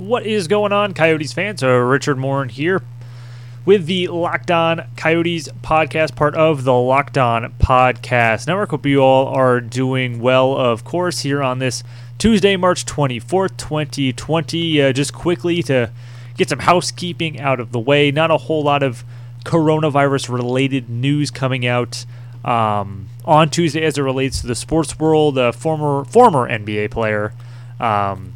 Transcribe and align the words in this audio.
What 0.00 0.24
is 0.24 0.48
going 0.48 0.72
on, 0.72 0.94
Coyotes 0.94 1.34
fans? 1.34 1.62
Uh, 1.62 1.68
Richard 1.72 2.16
Morin 2.16 2.48
here 2.48 2.80
with 3.66 3.84
the 3.84 4.08
Locked 4.08 4.50
On 4.50 4.86
Coyotes 4.96 5.50
podcast, 5.60 6.16
part 6.16 6.34
of 6.34 6.64
the 6.64 6.72
Locked 6.72 7.18
On 7.18 7.52
Podcast 7.60 8.46
Network. 8.46 8.70
Hope 8.70 8.86
you 8.86 9.00
all 9.00 9.26
are 9.26 9.60
doing 9.60 10.20
well, 10.20 10.56
of 10.56 10.84
course, 10.84 11.20
here 11.20 11.42
on 11.42 11.58
this 11.58 11.84
Tuesday, 12.16 12.56
March 12.56 12.86
24th, 12.86 13.58
2020. 13.58 14.80
Uh, 14.80 14.92
just 14.94 15.12
quickly 15.12 15.62
to 15.64 15.90
get 16.38 16.48
some 16.48 16.60
housekeeping 16.60 17.38
out 17.38 17.60
of 17.60 17.70
the 17.70 17.78
way, 17.78 18.10
not 18.10 18.30
a 18.30 18.38
whole 18.38 18.62
lot 18.62 18.82
of 18.82 19.04
coronavirus 19.44 20.30
related 20.30 20.88
news 20.88 21.30
coming 21.30 21.66
out. 21.66 22.06
Um, 22.42 23.08
on 23.26 23.50
Tuesday, 23.50 23.82
as 23.82 23.98
it 23.98 24.02
relates 24.02 24.40
to 24.40 24.46
the 24.46 24.54
sports 24.54 24.98
world, 24.98 25.36
a 25.36 25.52
former 25.52 26.06
former 26.06 26.48
NBA 26.48 26.90
player 26.90 27.34
um, 27.78 28.32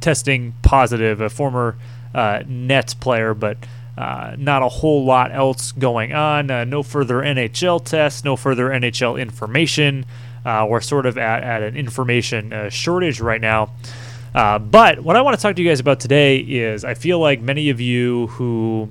testing 0.00 0.54
positive, 0.62 1.20
a 1.20 1.30
former 1.30 1.76
uh, 2.14 2.42
Nets 2.46 2.94
player, 2.94 3.34
but 3.34 3.58
uh, 3.96 4.34
not 4.38 4.62
a 4.62 4.68
whole 4.68 5.04
lot 5.04 5.32
else 5.32 5.72
going 5.72 6.12
on. 6.12 6.50
Uh, 6.50 6.64
no 6.64 6.82
further 6.82 7.16
NHL 7.16 7.84
tests, 7.84 8.24
no 8.24 8.36
further 8.36 8.68
NHL 8.70 9.20
information. 9.20 10.06
Uh, 10.44 10.66
we're 10.68 10.80
sort 10.80 11.06
of 11.06 11.18
at, 11.18 11.42
at 11.42 11.62
an 11.62 11.76
information 11.76 12.52
uh, 12.52 12.70
shortage 12.70 13.20
right 13.20 13.40
now. 13.40 13.70
Uh, 14.34 14.58
but 14.58 15.00
what 15.00 15.16
I 15.16 15.22
want 15.22 15.36
to 15.36 15.42
talk 15.42 15.56
to 15.56 15.62
you 15.62 15.68
guys 15.68 15.80
about 15.80 16.00
today 16.00 16.38
is 16.38 16.84
I 16.84 16.94
feel 16.94 17.18
like 17.18 17.40
many 17.40 17.68
of 17.68 17.80
you 17.80 18.28
who, 18.28 18.88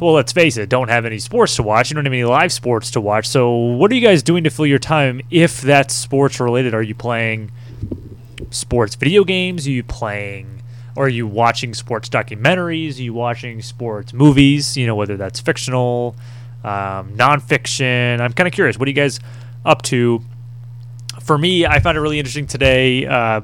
well, 0.00 0.12
let's 0.12 0.32
face 0.32 0.56
it, 0.58 0.68
don't 0.68 0.88
have 0.88 1.04
any 1.04 1.18
sports 1.18 1.56
to 1.56 1.62
watch. 1.62 1.90
You 1.90 1.94
don't 1.94 2.04
have 2.04 2.12
any 2.12 2.24
live 2.24 2.52
sports 2.52 2.90
to 2.92 3.00
watch. 3.00 3.26
So, 3.26 3.52
what 3.52 3.90
are 3.90 3.94
you 3.94 4.06
guys 4.06 4.22
doing 4.22 4.44
to 4.44 4.50
fill 4.50 4.66
your 4.66 4.78
time 4.78 5.22
if 5.30 5.60
that's 5.60 5.94
sports 5.94 6.38
related? 6.38 6.74
Are 6.74 6.82
you 6.82 6.94
playing 6.94 7.50
sports 8.50 8.94
video 8.94 9.24
games? 9.24 9.66
Are 9.66 9.70
you 9.70 9.82
playing 9.84 10.62
or 10.96 11.06
are 11.06 11.08
you 11.08 11.26
watching 11.26 11.74
sports 11.74 12.08
documentaries? 12.08 12.98
Are 12.98 13.02
you 13.02 13.14
watching 13.14 13.62
sports 13.62 14.12
movies? 14.12 14.76
You 14.76 14.86
know, 14.86 14.94
whether 14.94 15.16
that's 15.16 15.40
fictional, 15.40 16.16
um, 16.64 17.16
nonfiction. 17.16 18.20
I'm 18.20 18.32
kind 18.32 18.46
of 18.46 18.52
curious. 18.52 18.78
What 18.78 18.86
are 18.86 18.90
you 18.90 18.96
guys 18.96 19.20
up 19.64 19.82
to? 19.82 20.22
For 21.20 21.36
me, 21.36 21.66
I 21.66 21.80
found 21.80 21.98
it 21.98 22.00
really 22.00 22.18
interesting 22.18 22.46
today. 22.46 23.04
Uh, 23.06 23.40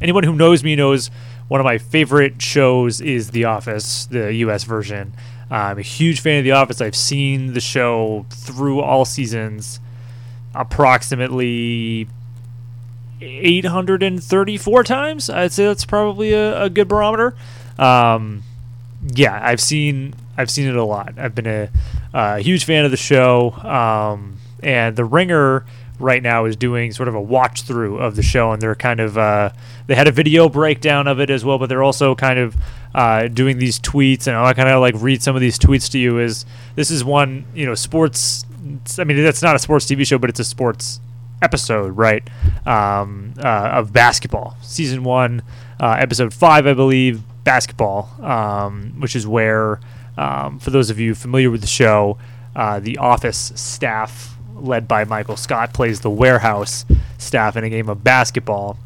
anyone 0.00 0.24
who 0.24 0.34
knows 0.34 0.64
me 0.64 0.74
knows 0.74 1.10
one 1.48 1.60
of 1.60 1.64
my 1.64 1.78
favorite 1.78 2.40
shows 2.42 3.00
is 3.00 3.30
The 3.30 3.44
Office, 3.44 4.06
the 4.06 4.34
U.S. 4.34 4.64
version. 4.64 5.12
Uh, 5.50 5.54
I'm 5.54 5.78
a 5.78 5.82
huge 5.82 6.20
fan 6.20 6.38
of 6.38 6.44
The 6.44 6.52
Office. 6.52 6.80
I've 6.80 6.96
seen 6.96 7.52
the 7.52 7.60
show 7.60 8.26
through 8.30 8.80
all 8.80 9.04
seasons 9.04 9.80
approximately 10.54 12.08
834 13.20 14.84
times. 14.84 15.30
I'd 15.30 15.52
say 15.52 15.66
that's 15.66 15.84
probably 15.84 16.32
a, 16.32 16.62
a 16.64 16.70
good 16.70 16.88
barometer. 16.88 17.34
Um, 17.78 18.42
yeah, 19.14 19.38
I've 19.42 19.60
seen 19.60 20.14
I've 20.36 20.50
seen 20.50 20.68
it 20.68 20.76
a 20.76 20.84
lot. 20.84 21.14
I've 21.18 21.34
been 21.34 21.46
a, 21.46 21.70
a 22.12 22.38
huge 22.40 22.64
fan 22.64 22.84
of 22.84 22.90
the 22.90 22.96
show, 22.96 23.52
um, 23.52 24.38
and 24.62 24.96
the 24.96 25.04
Ringer 25.04 25.64
right 25.98 26.22
now 26.22 26.44
is 26.44 26.56
doing 26.56 26.92
sort 26.92 27.08
of 27.08 27.14
a 27.14 27.20
watch 27.20 27.62
through 27.62 27.98
of 27.98 28.16
the 28.16 28.22
show, 28.22 28.52
and 28.52 28.60
they're 28.60 28.74
kind 28.74 29.00
of 29.00 29.16
uh, 29.16 29.50
they 29.86 29.94
had 29.94 30.08
a 30.08 30.12
video 30.12 30.48
breakdown 30.48 31.06
of 31.06 31.20
it 31.20 31.30
as 31.30 31.44
well, 31.44 31.58
but 31.58 31.68
they're 31.68 31.82
also 31.82 32.14
kind 32.14 32.38
of 32.38 32.56
uh, 32.94 33.28
doing 33.28 33.58
these 33.58 33.78
tweets, 33.78 34.26
and 34.26 34.36
I 34.36 34.52
kind 34.52 34.68
of 34.68 34.80
like 34.80 34.94
read 34.98 35.22
some 35.22 35.34
of 35.34 35.40
these 35.40 35.58
tweets 35.58 35.90
to 35.92 35.98
you. 35.98 36.18
Is 36.18 36.44
this 36.74 36.90
is 36.90 37.04
one 37.04 37.44
you 37.54 37.66
know 37.66 37.74
sports? 37.74 38.44
I 38.98 39.04
mean, 39.04 39.22
that's 39.22 39.42
not 39.42 39.56
a 39.56 39.58
sports 39.58 39.86
TV 39.86 40.06
show, 40.06 40.18
but 40.18 40.28
it's 40.28 40.40
a 40.40 40.44
sports 40.44 41.00
episode, 41.42 41.96
right? 41.96 42.28
Um, 42.66 43.34
uh, 43.38 43.70
of 43.74 43.92
basketball, 43.92 44.56
season 44.62 45.04
one, 45.04 45.42
uh, 45.80 45.96
episode 45.98 46.32
five, 46.32 46.66
I 46.66 46.74
believe, 46.74 47.22
basketball, 47.44 48.10
um, 48.22 48.94
which 48.98 49.14
is 49.14 49.26
where, 49.26 49.80
um, 50.16 50.58
for 50.58 50.70
those 50.70 50.90
of 50.90 50.98
you 50.98 51.14
familiar 51.14 51.50
with 51.50 51.60
the 51.60 51.66
show, 51.66 52.18
uh, 52.54 52.80
the 52.80 52.98
office 52.98 53.52
staff, 53.54 54.36
led 54.54 54.88
by 54.88 55.04
Michael 55.04 55.36
Scott, 55.36 55.74
plays 55.74 56.00
the 56.00 56.10
warehouse 56.10 56.86
staff 57.18 57.56
in 57.56 57.64
a 57.64 57.68
game 57.68 57.88
of 57.88 58.02
basketball. 58.02 58.78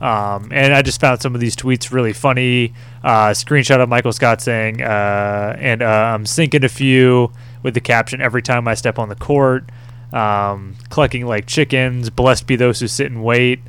Um, 0.00 0.50
and 0.52 0.74
I 0.74 0.82
just 0.82 1.00
found 1.00 1.22
some 1.22 1.34
of 1.34 1.40
these 1.40 1.54
tweets 1.56 1.92
really 1.92 2.12
funny. 2.12 2.74
Uh, 3.02 3.28
screenshot 3.28 3.80
of 3.80 3.88
Michael 3.88 4.12
Scott 4.12 4.42
saying, 4.42 4.82
uh, 4.82 5.56
and 5.58 5.82
uh, 5.82 5.86
I'm 5.86 6.26
sinking 6.26 6.64
a 6.64 6.68
few 6.68 7.30
with 7.62 7.74
the 7.74 7.80
caption, 7.80 8.20
every 8.20 8.42
time 8.42 8.66
I 8.68 8.74
step 8.74 8.98
on 8.98 9.08
the 9.08 9.14
court 9.14 9.70
um, 10.14 10.76
clucking 10.88 11.26
like 11.26 11.46
chickens. 11.46 12.08
Blessed 12.08 12.46
be 12.46 12.56
those 12.56 12.80
who 12.80 12.88
sit 12.88 13.10
and 13.10 13.22
wait. 13.22 13.60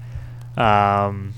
Um, 0.56 1.33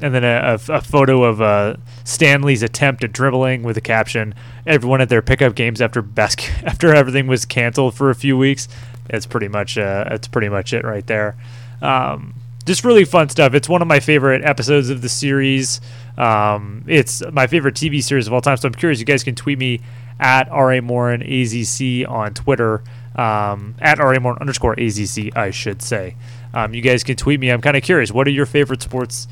and 0.00 0.14
then 0.14 0.24
a, 0.24 0.58
a, 0.68 0.72
a 0.72 0.80
photo 0.80 1.24
of 1.24 1.40
uh, 1.40 1.76
Stanley's 2.04 2.62
attempt 2.62 3.04
at 3.04 3.12
dribbling 3.12 3.62
with 3.62 3.76
the 3.76 3.80
caption 3.80 4.34
"Everyone 4.66 5.00
at 5.00 5.08
their 5.08 5.22
pickup 5.22 5.54
games 5.54 5.80
after 5.80 6.02
bas- 6.02 6.36
after 6.64 6.94
everything 6.94 7.26
was 7.26 7.44
canceled 7.44 7.94
for 7.94 8.10
a 8.10 8.14
few 8.14 8.36
weeks." 8.36 8.66
It's 9.08 9.26
pretty 9.26 9.48
much 9.48 9.78
uh, 9.78 10.18
pretty 10.32 10.48
much 10.48 10.72
it 10.72 10.84
right 10.84 11.06
there. 11.06 11.36
Um, 11.80 12.34
just 12.64 12.82
really 12.84 13.04
fun 13.04 13.28
stuff. 13.28 13.54
It's 13.54 13.68
one 13.68 13.80
of 13.80 13.86
my 13.86 14.00
favorite 14.00 14.44
episodes 14.44 14.90
of 14.90 15.00
the 15.00 15.08
series. 15.08 15.80
Um, 16.18 16.82
it's 16.88 17.22
my 17.30 17.46
favorite 17.46 17.76
TV 17.76 18.02
series 18.02 18.26
of 18.26 18.32
all 18.32 18.40
time. 18.40 18.56
So 18.56 18.66
I'm 18.66 18.74
curious. 18.74 18.98
You 18.98 19.04
guys 19.06 19.22
can 19.22 19.34
tweet 19.36 19.58
me 19.58 19.80
at 20.18 20.50
ra 20.50 20.80
morin 20.80 21.20
azc 21.20 22.08
on 22.08 22.34
Twitter 22.34 22.82
um, 23.16 23.74
at 23.80 23.98
RA 23.98 24.18
Morin 24.20 24.38
underscore 24.40 24.76
AZC, 24.76 25.36
I 25.36 25.50
should 25.50 25.82
say. 25.82 26.16
Um, 26.54 26.74
you 26.74 26.82
guys 26.82 27.02
can 27.02 27.16
tweet 27.16 27.40
me. 27.40 27.48
I'm 27.50 27.60
kind 27.60 27.76
of 27.76 27.82
curious. 27.82 28.12
What 28.12 28.26
are 28.26 28.30
your 28.30 28.46
favorite 28.46 28.82
sports? 28.82 29.26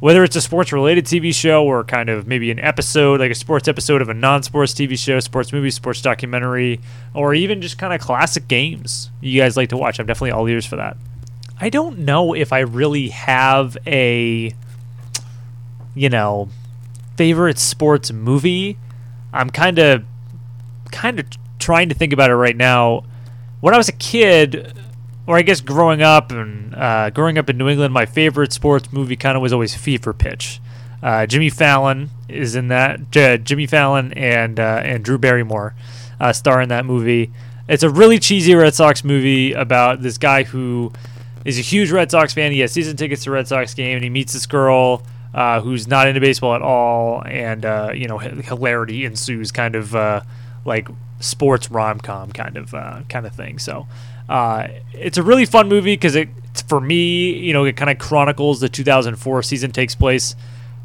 Whether 0.00 0.24
it's 0.24 0.36
a 0.36 0.40
sports 0.40 0.72
related 0.72 1.06
TV 1.06 1.34
show 1.34 1.64
or 1.64 1.84
kind 1.84 2.08
of 2.08 2.26
maybe 2.26 2.50
an 2.50 2.58
episode, 2.58 3.20
like 3.20 3.30
a 3.30 3.36
sports 3.36 3.68
episode 3.68 4.02
of 4.02 4.08
a 4.08 4.14
non 4.14 4.42
sports 4.42 4.72
TV 4.74 4.98
show, 4.98 5.20
sports 5.20 5.52
movie, 5.52 5.70
sports 5.70 6.02
documentary, 6.02 6.80
or 7.14 7.34
even 7.34 7.62
just 7.62 7.78
kind 7.78 7.94
of 7.94 8.00
classic 8.00 8.48
games 8.48 9.10
you 9.20 9.40
guys 9.40 9.56
like 9.56 9.68
to 9.70 9.76
watch. 9.76 9.98
I'm 9.98 10.06
definitely 10.06 10.32
all 10.32 10.46
ears 10.48 10.66
for 10.66 10.76
that. 10.76 10.96
I 11.60 11.68
don't 11.68 12.00
know 12.00 12.34
if 12.34 12.52
I 12.52 12.60
really 12.60 13.10
have 13.10 13.76
a, 13.86 14.52
you 15.94 16.08
know, 16.08 16.48
favorite 17.16 17.58
sports 17.58 18.10
movie. 18.10 18.76
I'm 19.32 19.50
kind 19.50 19.78
of, 19.78 20.04
kind 20.90 21.20
of 21.20 21.26
trying 21.60 21.88
to 21.90 21.94
think 21.94 22.12
about 22.12 22.30
it 22.30 22.34
right 22.34 22.56
now 22.56 23.04
when 23.62 23.74
I 23.74 23.76
was 23.76 23.88
a 23.88 23.92
kid, 23.92 24.76
or 25.24 25.36
I 25.36 25.42
guess 25.42 25.60
growing 25.60 26.02
up 26.02 26.32
and 26.32 26.74
uh, 26.74 27.10
growing 27.10 27.38
up 27.38 27.48
in 27.48 27.56
New 27.56 27.68
England, 27.68 27.94
my 27.94 28.06
favorite 28.06 28.52
sports 28.52 28.92
movie 28.92 29.14
kind 29.14 29.36
of 29.36 29.42
was 29.42 29.52
always 29.52 29.72
Fever 29.72 30.12
Pitch. 30.12 30.60
Uh, 31.00 31.26
Jimmy 31.26 31.48
Fallon 31.48 32.10
is 32.28 32.56
in 32.56 32.68
that. 32.68 33.12
J- 33.12 33.38
Jimmy 33.38 33.66
Fallon 33.66 34.12
and 34.14 34.58
uh, 34.58 34.80
and 34.84 35.04
Drew 35.04 35.16
Barrymore 35.16 35.74
uh, 36.18 36.32
star 36.32 36.60
in 36.60 36.70
that 36.70 36.84
movie. 36.84 37.30
It's 37.68 37.84
a 37.84 37.88
really 37.88 38.18
cheesy 38.18 38.52
Red 38.56 38.74
Sox 38.74 39.04
movie 39.04 39.52
about 39.52 40.02
this 40.02 40.18
guy 40.18 40.42
who 40.42 40.92
is 41.44 41.56
a 41.56 41.62
huge 41.62 41.92
Red 41.92 42.10
Sox 42.10 42.34
fan. 42.34 42.50
He 42.50 42.58
has 42.60 42.72
season 42.72 42.96
tickets 42.96 43.22
to 43.24 43.30
Red 43.30 43.46
Sox 43.46 43.74
game, 43.74 43.94
and 43.94 44.02
he 44.02 44.10
meets 44.10 44.32
this 44.32 44.46
girl 44.46 45.04
uh, 45.34 45.60
who's 45.60 45.86
not 45.86 46.08
into 46.08 46.20
baseball 46.20 46.56
at 46.56 46.62
all, 46.62 47.22
and 47.26 47.64
uh, 47.64 47.92
you 47.94 48.08
know 48.08 48.18
hilarity 48.18 49.04
ensues, 49.04 49.52
kind 49.52 49.76
of 49.76 49.94
like 50.64 50.88
sports 51.22 51.70
rom 51.70 52.00
com 52.00 52.32
kind 52.32 52.56
of 52.56 52.74
uh, 52.74 53.00
kind 53.08 53.26
of 53.26 53.34
thing. 53.34 53.58
So 53.58 53.86
uh, 54.28 54.68
it's 54.92 55.18
a 55.18 55.22
really 55.22 55.46
fun 55.46 55.68
movie 55.68 55.94
because 55.94 56.14
it 56.14 56.28
for 56.66 56.80
me, 56.80 57.32
you 57.32 57.52
know, 57.52 57.64
it 57.64 57.76
kind 57.76 57.90
of 57.90 57.98
chronicles 57.98 58.60
the 58.60 58.68
2004 58.68 59.42
season 59.42 59.70
takes 59.72 59.94
place 59.94 60.34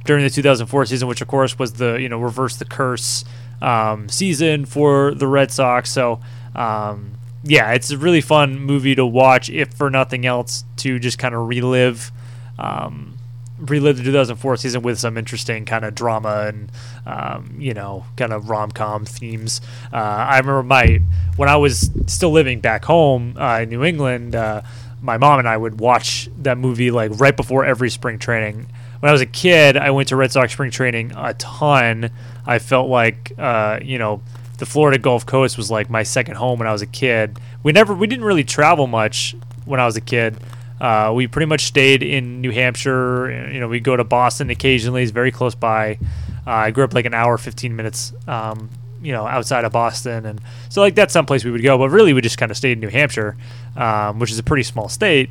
during 0.06 0.24
the 0.24 0.30
2004 0.30 0.86
season, 0.86 1.08
which 1.08 1.22
of 1.22 1.28
course 1.28 1.60
was 1.60 1.74
the 1.74 1.96
you 1.96 2.10
know 2.10 2.20
reverse 2.20 2.56
the 2.56 2.66
curse 2.66 3.26
um, 3.62 4.08
season 4.10 4.66
for 4.66 5.14
the 5.14 5.28
Red 5.28 5.52
Sox. 5.52 5.92
So 5.92 6.20
um, 6.56 7.12
yeah, 7.44 7.72
it's 7.72 7.92
a 7.92 7.98
really 7.98 8.22
fun 8.22 8.60
movie 8.60 8.96
to 8.96 9.06
watch, 9.06 9.50
if 9.50 9.74
for 9.74 9.90
nothing 9.90 10.26
else, 10.26 10.64
to 10.78 11.00
just 11.00 11.18
kind 11.18 11.36
of 11.36 11.48
relive. 11.48 12.12
Um, 12.60 13.17
relive 13.60 13.98
the 13.98 14.04
2004 14.04 14.58
season 14.58 14.82
with 14.82 15.00
some 15.00 15.18
interesting 15.18 15.66
kind 15.66 15.84
of 15.84 15.96
drama 15.96 16.46
and 16.48 16.72
um, 17.06 17.56
you 17.60 17.74
know 17.74 18.06
kind 18.16 18.32
of 18.34 18.50
rom-com 18.50 19.06
themes. 19.06 19.62
Uh, 19.92 19.98
i 19.98 20.38
remember 20.38 20.64
my 20.64 21.00
when 21.36 21.50
i 21.50 21.56
was 21.56 21.90
still 22.06 22.32
living 22.32 22.60
back 22.60 22.86
home 22.86 23.36
uh, 23.38 23.60
in 23.62 23.70
new 23.70 23.84
england 23.84 24.36
uh, 24.36 24.62
my 25.02 25.18
mom 25.18 25.40
and 25.40 25.48
i 25.48 25.58
would 25.58 25.80
watch 25.80 26.30
that 26.38 26.58
movie 26.58 26.92
like 26.92 27.12
right 27.20 27.36
before 27.36 27.66
every 27.66 27.90
spring 27.90 28.20
training. 28.20 28.68
When 29.00 29.10
i 29.10 29.12
was 29.12 29.22
a 29.22 29.28
kid 29.28 29.78
i 29.78 29.90
went 29.92 30.10
to 30.10 30.16
red 30.16 30.32
sox 30.32 30.54
spring 30.54 30.72
training 30.72 31.14
a 31.16 31.34
ton. 31.36 32.12
I 32.46 32.60
felt 32.60 32.90
like 32.90 33.34
uh, 33.38 33.80
you 33.82 33.98
know 33.98 34.22
the 34.58 34.66
florida 34.66 34.98
gulf 34.98 35.26
coast 35.26 35.58
was 35.58 35.70
like 35.70 35.90
my 35.90 36.04
second 36.04 36.36
home 36.36 36.60
when 36.60 36.68
i 36.68 36.72
was 36.72 36.82
a 36.82 36.88
kid. 36.88 37.40
We 37.64 37.72
never 37.72 37.94
we 37.94 38.08
didn't 38.08 38.26
really 38.26 38.44
travel 38.44 38.88
much 38.88 39.36
when 39.66 39.80
i 39.80 39.86
was 39.86 39.98
a 39.98 40.02
kid 40.02 40.38
uh, 40.80 41.12
we 41.16 41.28
pretty 41.28 41.48
much 41.48 41.66
stayed 41.66 42.04
in 42.04 42.42
New 42.42 42.52
Hampshire. 42.52 43.50
You 43.52 43.60
know, 43.60 43.68
we 43.68 43.80
go 43.80 43.96
to 43.96 44.04
Boston 44.04 44.50
occasionally. 44.50 45.04
It's 45.04 45.12
very 45.12 45.32
close 45.32 45.56
by. 45.56 45.98
Uh, 46.46 46.52
I 46.52 46.72
grew 46.72 46.84
up 46.84 46.94
like 46.94 47.06
an 47.06 47.14
hour, 47.14 47.38
15 47.38 47.76
minutes, 47.76 48.14
um, 48.28 48.70
you 49.02 49.12
know, 49.12 49.26
outside 49.28 49.66
of 49.66 49.72
Boston. 49.72 50.26
And 50.26 50.42
so, 50.70 50.82
like, 50.82 50.96
that's 50.96 51.14
someplace 51.14 51.44
we 51.44 51.52
would 51.52 51.64
go. 51.64 51.78
But 51.78 51.90
really, 51.90 52.14
we 52.14 52.22
just 52.22 52.38
kind 52.38 52.52
of 52.52 52.58
stayed 52.58 52.74
in 52.74 52.80
New 52.80 52.90
Hampshire, 52.90 53.36
um, 53.76 54.20
which 54.20 54.32
is 54.32 54.40
a 54.40 54.44
pretty 54.44 54.64
small 54.64 54.88
state. 54.90 55.30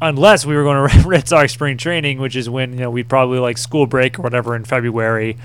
unless 0.00 0.44
we 0.44 0.54
were 0.54 0.62
going 0.62 0.88
to 0.88 0.98
Red 1.08 1.26
Sox 1.28 1.52
spring 1.52 1.76
training, 1.76 2.18
which 2.18 2.36
is 2.36 2.48
when 2.48 2.72
you 2.72 2.80
know 2.80 2.90
we'd 2.90 3.08
probably 3.08 3.38
like 3.38 3.58
school 3.58 3.86
break 3.86 4.18
or 4.18 4.22
whatever 4.22 4.54
in 4.54 4.64
February, 4.64 5.36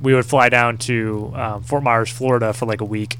we 0.00 0.14
would 0.14 0.26
fly 0.26 0.48
down 0.48 0.78
to 0.78 1.32
um, 1.34 1.62
Fort 1.62 1.82
Myers, 1.82 2.10
Florida 2.10 2.52
for 2.52 2.66
like 2.66 2.80
a 2.80 2.84
week. 2.84 3.18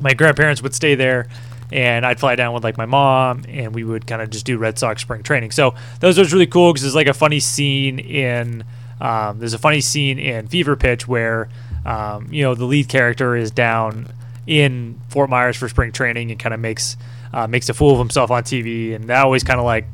My 0.00 0.12
grandparents 0.14 0.62
would 0.62 0.74
stay 0.74 0.94
there, 0.94 1.28
and 1.74 2.06
I'd 2.06 2.20
fly 2.20 2.36
down 2.36 2.54
with 2.54 2.62
like 2.62 2.78
my 2.78 2.86
mom, 2.86 3.44
and 3.48 3.74
we 3.74 3.82
would 3.82 4.06
kind 4.06 4.22
of 4.22 4.30
just 4.30 4.46
do 4.46 4.56
Red 4.56 4.78
Sox 4.78 5.02
spring 5.02 5.24
training. 5.24 5.50
So 5.50 5.74
those 5.98 6.16
was 6.16 6.32
really 6.32 6.46
cool 6.46 6.72
because 6.72 6.82
there's 6.82 6.94
like 6.94 7.08
a 7.08 7.12
funny 7.12 7.40
scene 7.40 7.98
in 7.98 8.62
um, 9.00 9.40
there's 9.40 9.54
a 9.54 9.58
funny 9.58 9.80
scene 9.80 10.20
in 10.20 10.46
Fever 10.46 10.76
Pitch 10.76 11.08
where 11.08 11.48
um, 11.84 12.28
you 12.30 12.44
know 12.44 12.54
the 12.54 12.64
lead 12.64 12.88
character 12.88 13.34
is 13.34 13.50
down 13.50 14.06
in 14.46 15.00
Fort 15.08 15.28
Myers 15.28 15.56
for 15.56 15.68
spring 15.68 15.90
training 15.90 16.30
and 16.30 16.38
kind 16.38 16.54
of 16.54 16.60
makes 16.60 16.96
uh, 17.32 17.48
makes 17.48 17.68
a 17.68 17.74
fool 17.74 17.94
of 17.94 17.98
himself 17.98 18.30
on 18.30 18.44
TV, 18.44 18.94
and 18.94 19.08
that 19.08 19.24
always 19.24 19.42
kind 19.42 19.58
of 19.58 19.66
like 19.66 19.86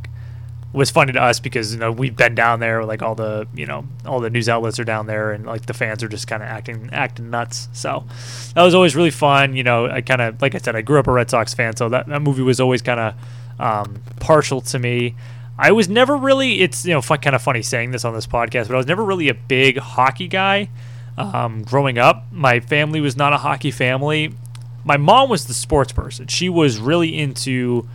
was 0.73 0.91
funny 0.91 1.13
to 1.13 1.21
us 1.21 1.41
because 1.41 1.73
you 1.73 1.81
know 1.81 1.91
we've 1.91 2.17
been 2.17 2.35
down 2.35 2.61
there, 2.61 2.85
like 2.85 3.03
all 3.03 3.15
the 3.15 3.47
you 3.55 3.67
know 3.67 3.85
all 4.07 4.21
the 4.21 4.31
news 4.31 4.49
outlets 4.49 4.79
are 4.79 4.85
down 4.85 5.07
there, 5.07 5.33
and 5.33 5.47
like 5.47 5.67
the 5.67 5.75
fans 5.75 6.03
are 6.03 6.09
just 6.09 6.27
kind 6.27 6.43
of 6.43 6.49
acting 6.49 6.91
acting 6.93 7.31
nuts. 7.31 7.69
So 7.73 8.05
that 8.55 8.63
was 8.63 8.75
always 8.75 8.95
really 8.95 9.11
fun. 9.11 9.57
You 9.57 9.63
know, 9.63 9.87
I 9.87 10.01
kind 10.01 10.21
of 10.21 10.41
like 10.41 10.55
I 10.55 10.59
said, 10.59 10.77
I 10.77 10.83
grew 10.83 10.99
up 10.99 11.07
a 11.07 11.13
Red 11.13 11.31
Sox 11.31 11.55
fan, 11.55 11.77
so 11.77 11.89
that, 11.89 12.07
that 12.07 12.23
movie 12.23 12.43
was 12.43 12.61
always 12.61 12.83
kind 12.83 13.01
of 13.01 13.15
um, 13.59 14.03
partial 14.21 14.61
to 14.63 14.79
me. 14.79 15.17
I 15.59 15.73
was 15.73 15.89
never 15.89 16.17
really 16.17 16.61
it's 16.61 16.85
you 16.87 16.95
know 16.95 17.03
fun, 17.03 17.19
kind 17.19 17.37
of 17.37 17.43
funny 17.43 17.63
saying 17.63 17.91
this 17.91 18.05
on 18.05 18.15
this 18.15 18.27
podcast, 18.27 18.69
but 18.69 18.75
I 18.75 18.79
was 18.79 18.87
never 18.87 19.05
really 19.05 19.29
a 19.29 19.35
big 19.35 19.79
hockey 19.79 20.29
guy. 20.29 20.71
Um, 21.19 21.65
growing 21.65 21.99
up, 21.99 22.25
my 22.33 22.61
family 22.61 23.01
was 23.01 23.17
not 23.17 23.33
a 23.35 23.39
hockey 23.39 23.71
family 23.71 24.33
my 24.85 24.97
mom 24.97 25.29
was 25.29 25.47
the 25.47 25.55
sports 25.55 25.93
person. 25.93 26.27
She 26.27 26.49
was 26.49 26.79
really 26.79 27.19
into 27.19 27.89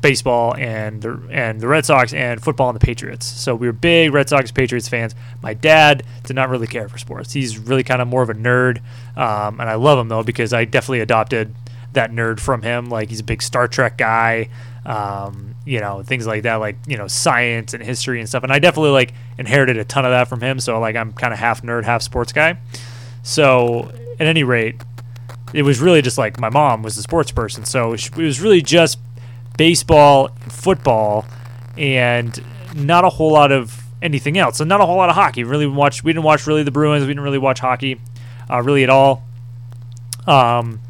baseball 0.00 0.54
and 0.56 1.02
the 1.02 1.20
and 1.30 1.60
the 1.60 1.68
Red 1.68 1.84
Sox 1.84 2.12
and 2.12 2.42
football 2.42 2.68
and 2.68 2.76
the 2.76 2.84
Patriots. 2.84 3.26
So 3.26 3.54
we 3.54 3.66
were 3.66 3.72
big 3.72 4.12
Red 4.12 4.28
Sox 4.28 4.50
Patriots 4.50 4.88
fans. 4.88 5.14
My 5.42 5.54
dad 5.54 6.04
did 6.24 6.36
not 6.36 6.48
really 6.48 6.66
care 6.66 6.88
for 6.88 6.98
sports. 6.98 7.32
He's 7.32 7.58
really 7.58 7.82
kind 7.82 8.00
of 8.00 8.08
more 8.08 8.22
of 8.22 8.30
a 8.30 8.34
nerd, 8.34 8.78
um, 9.16 9.60
and 9.60 9.68
I 9.68 9.74
love 9.74 9.98
him 9.98 10.08
though 10.08 10.22
because 10.22 10.52
I 10.52 10.64
definitely 10.64 11.00
adopted 11.00 11.54
that 11.94 12.10
nerd 12.12 12.40
from 12.40 12.62
him. 12.62 12.86
Like 12.86 13.08
he's 13.08 13.20
a 13.20 13.24
big 13.24 13.42
Star 13.42 13.66
Trek 13.66 13.98
guy, 13.98 14.48
um, 14.86 15.54
you 15.64 15.80
know, 15.80 16.02
things 16.02 16.26
like 16.26 16.44
that, 16.44 16.56
like 16.56 16.76
you 16.86 16.96
know, 16.96 17.08
science 17.08 17.74
and 17.74 17.82
history 17.82 18.20
and 18.20 18.28
stuff. 18.28 18.44
And 18.44 18.52
I 18.52 18.58
definitely 18.58 18.90
like 18.90 19.14
inherited 19.38 19.76
a 19.78 19.84
ton 19.84 20.04
of 20.04 20.10
that 20.12 20.28
from 20.28 20.40
him. 20.40 20.60
So 20.60 20.78
like 20.78 20.96
I'm 20.96 21.12
kind 21.12 21.32
of 21.32 21.38
half 21.38 21.62
nerd, 21.62 21.84
half 21.84 22.02
sports 22.02 22.32
guy. 22.32 22.58
So 23.22 23.90
at 24.20 24.26
any 24.26 24.44
rate, 24.44 24.80
it 25.52 25.62
was 25.62 25.80
really 25.80 26.02
just 26.02 26.18
like 26.18 26.38
my 26.38 26.50
mom 26.50 26.82
was 26.82 26.96
a 26.98 27.02
sports 27.02 27.32
person, 27.32 27.64
so 27.64 27.92
it 27.92 28.16
was 28.16 28.40
really 28.40 28.62
just 28.62 28.98
baseball, 29.58 30.30
football, 30.48 31.26
and 31.76 32.42
not 32.74 33.04
a 33.04 33.10
whole 33.10 33.32
lot 33.32 33.52
of 33.52 33.82
anything 34.00 34.38
else. 34.38 34.56
So 34.56 34.64
not 34.64 34.80
a 34.80 34.86
whole 34.86 34.96
lot 34.96 35.10
of 35.10 35.14
hockey. 35.14 35.44
Really 35.44 35.66
watch. 35.66 36.02
We 36.02 36.12
didn't 36.12 36.24
watch 36.24 36.46
really 36.46 36.62
the 36.62 36.70
Bruins. 36.70 37.02
We 37.02 37.08
didn't 37.08 37.24
really 37.24 37.38
watch 37.38 37.60
hockey, 37.60 38.00
uh, 38.50 38.62
really 38.62 38.84
at 38.84 38.90
all. 38.90 39.24
Um, 40.26 40.80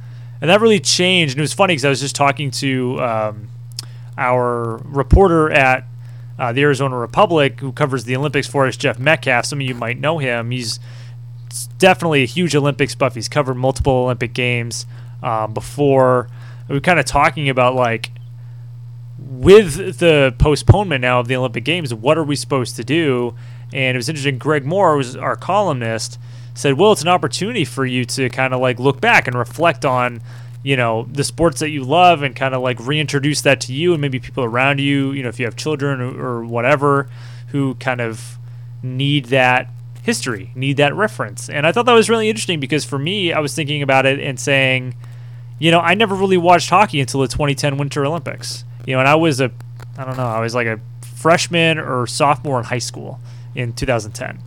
and 0.40 0.50
that 0.50 0.60
really 0.60 0.78
changed. 0.78 1.34
And 1.34 1.40
it 1.40 1.42
was 1.42 1.52
funny 1.52 1.72
because 1.72 1.84
I 1.84 1.88
was 1.88 2.00
just 2.00 2.14
talking 2.14 2.52
to 2.52 3.00
um, 3.00 3.48
our 4.16 4.76
reporter 4.84 5.50
at 5.50 5.84
uh, 6.38 6.52
the 6.52 6.62
Arizona 6.62 6.96
Republic 6.96 7.58
who 7.58 7.72
covers 7.72 8.04
the 8.04 8.14
Olympics 8.14 8.46
for 8.46 8.66
us, 8.66 8.76
Jeff 8.76 8.98
Metcalfe. 8.98 9.46
Some 9.46 9.60
of 9.60 9.66
you 9.66 9.74
might 9.74 9.98
know 9.98 10.18
him. 10.18 10.50
He's 10.50 10.78
definitely 11.78 12.22
a 12.22 12.26
huge 12.26 12.54
Olympics 12.54 12.94
buff. 12.94 13.14
He's 13.14 13.28
covered 13.28 13.54
multiple 13.54 13.92
Olympic 13.92 14.34
games 14.34 14.86
um, 15.22 15.54
before. 15.54 16.28
We 16.68 16.74
were 16.74 16.80
kind 16.80 17.00
of 17.00 17.06
talking 17.06 17.48
about 17.48 17.74
like 17.74 18.10
with 19.18 19.98
the 19.98 20.34
postponement 20.38 21.02
now 21.02 21.20
of 21.20 21.28
the 21.28 21.36
Olympic 21.36 21.64
Games, 21.64 21.92
what 21.92 22.16
are 22.18 22.24
we 22.24 22.36
supposed 22.36 22.76
to 22.76 22.84
do? 22.84 23.34
And 23.72 23.96
it 23.96 23.98
was 23.98 24.08
interesting. 24.08 24.38
Greg 24.38 24.64
Moore 24.64 24.96
was 24.96 25.16
our 25.16 25.36
columnist. 25.36 26.18
Said, 26.54 26.74
"Well, 26.74 26.92
it's 26.92 27.02
an 27.02 27.08
opportunity 27.08 27.64
for 27.64 27.86
you 27.86 28.04
to 28.06 28.28
kind 28.30 28.52
of 28.52 28.60
like 28.60 28.78
look 28.78 29.00
back 29.00 29.26
and 29.26 29.36
reflect 29.36 29.84
on." 29.84 30.20
you 30.64 30.76
know 30.76 31.06
the 31.12 31.22
sports 31.22 31.60
that 31.60 31.70
you 31.70 31.84
love 31.84 32.20
and 32.20 32.34
kind 32.34 32.52
of 32.52 32.60
like 32.60 32.84
reintroduce 32.84 33.42
that 33.42 33.60
to 33.60 33.72
you 33.72 33.92
and 33.92 34.00
maybe 34.00 34.18
people 34.18 34.42
around 34.42 34.80
you 34.80 35.12
you 35.12 35.22
know 35.22 35.28
if 35.28 35.38
you 35.38 35.44
have 35.44 35.54
children 35.54 36.00
or, 36.00 36.20
or 36.20 36.44
whatever 36.44 37.08
who 37.52 37.76
kind 37.76 38.00
of 38.00 38.38
need 38.82 39.26
that 39.26 39.68
history, 40.02 40.50
need 40.54 40.78
that 40.78 40.94
reference. 40.94 41.48
And 41.50 41.66
I 41.66 41.72
thought 41.72 41.86
that 41.86 41.92
was 41.92 42.08
really 42.08 42.28
interesting 42.28 42.60
because 42.60 42.84
for 42.84 42.98
me, 42.98 43.32
I 43.32 43.40
was 43.40 43.54
thinking 43.54 43.82
about 43.82 44.06
it 44.06 44.18
and 44.20 44.40
saying, 44.40 44.94
you 45.58 45.70
know, 45.70 45.80
I 45.80 45.94
never 45.94 46.14
really 46.14 46.36
watched 46.36 46.70
hockey 46.70 47.00
until 47.00 47.20
the 47.20 47.28
2010 47.28 47.76
Winter 47.76 48.04
Olympics. 48.06 48.64
You 48.88 48.94
know, 48.94 49.00
and 49.00 49.08
I 49.08 49.16
was 49.16 49.40
a, 49.40 49.50
I 49.98 50.04
don't 50.04 50.16
know, 50.16 50.26
I 50.26 50.40
was 50.40 50.54
like 50.54 50.66
a 50.66 50.80
freshman 51.02 51.78
or 51.78 52.06
sophomore 52.06 52.58
in 52.58 52.64
high 52.64 52.78
school 52.78 53.20
in 53.54 53.72
2010. 53.72 54.38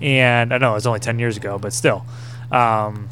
And 0.00 0.54
I 0.54 0.58
know 0.58 0.72
it 0.72 0.74
was 0.74 0.86
only 0.86 1.00
10 1.00 1.18
years 1.18 1.36
ago, 1.36 1.58
but 1.58 1.72
still. 1.72 2.06
Um, 2.50 3.08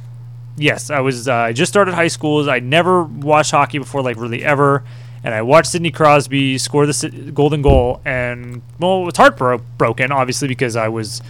yes, 0.56 0.90
I 0.90 1.00
was, 1.00 1.28
uh, 1.28 1.34
I 1.34 1.52
just 1.52 1.70
started 1.70 1.94
high 1.94 2.08
school. 2.08 2.48
I 2.48 2.60
never 2.60 3.02
watched 3.02 3.50
hockey 3.50 3.78
before, 3.78 4.02
like 4.02 4.16
really 4.16 4.44
ever 4.44 4.82
and 5.24 5.34
I 5.34 5.42
watched 5.42 5.70
Sidney 5.70 5.90
Crosby 5.90 6.58
score 6.58 6.84
the 6.84 7.30
golden 7.32 7.62
goal, 7.62 8.00
and 8.04 8.60
well, 8.80 9.02
it 9.02 9.04
was 9.04 9.16
heartbroken, 9.16 10.10
obviously, 10.10 10.48
because 10.48 10.74
I 10.74 10.88
was 10.88 11.22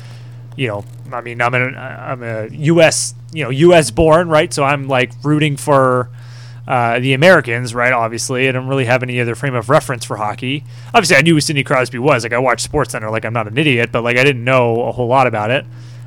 you 0.56 0.68
know, 0.68 0.84
I 1.12 1.20
mean, 1.22 1.40
I'm 1.40 1.54
a, 1.54 1.58
I'm 1.58 2.22
a 2.22 2.48
U.S. 2.48 3.14
you 3.32 3.44
know 3.44 3.50
U.S. 3.50 3.90
born, 3.90 4.28
right? 4.28 4.52
So 4.52 4.64
I'm 4.64 4.88
like 4.88 5.12
rooting 5.22 5.56
for 5.56 6.08
uh, 6.66 6.98
the 7.00 7.12
Americans, 7.12 7.74
right? 7.74 7.92
Obviously, 7.92 8.48
I 8.48 8.52
don't 8.52 8.68
really 8.68 8.84
have 8.84 9.02
any 9.02 9.20
other 9.20 9.34
frame 9.34 9.54
of 9.54 9.68
reference 9.68 10.04
for 10.04 10.16
hockey. 10.16 10.64
Obviously, 10.94 11.16
I 11.16 11.22
knew 11.22 11.34
who 11.34 11.40
Sidney 11.40 11.64
Crosby 11.64 11.98
was. 11.98 12.22
Like 12.22 12.32
I 12.32 12.38
watched 12.38 12.62
Sports 12.62 12.92
Center. 12.92 13.10
Like 13.10 13.24
I'm 13.24 13.32
not 13.32 13.46
an 13.46 13.58
idiot, 13.58 13.90
but 13.92 14.02
like 14.02 14.16
I 14.16 14.24
didn't 14.24 14.44
know 14.44 14.82
a 14.82 14.92
whole 14.92 15.08
lot 15.08 15.26
about 15.26 15.50
it. 15.50 15.66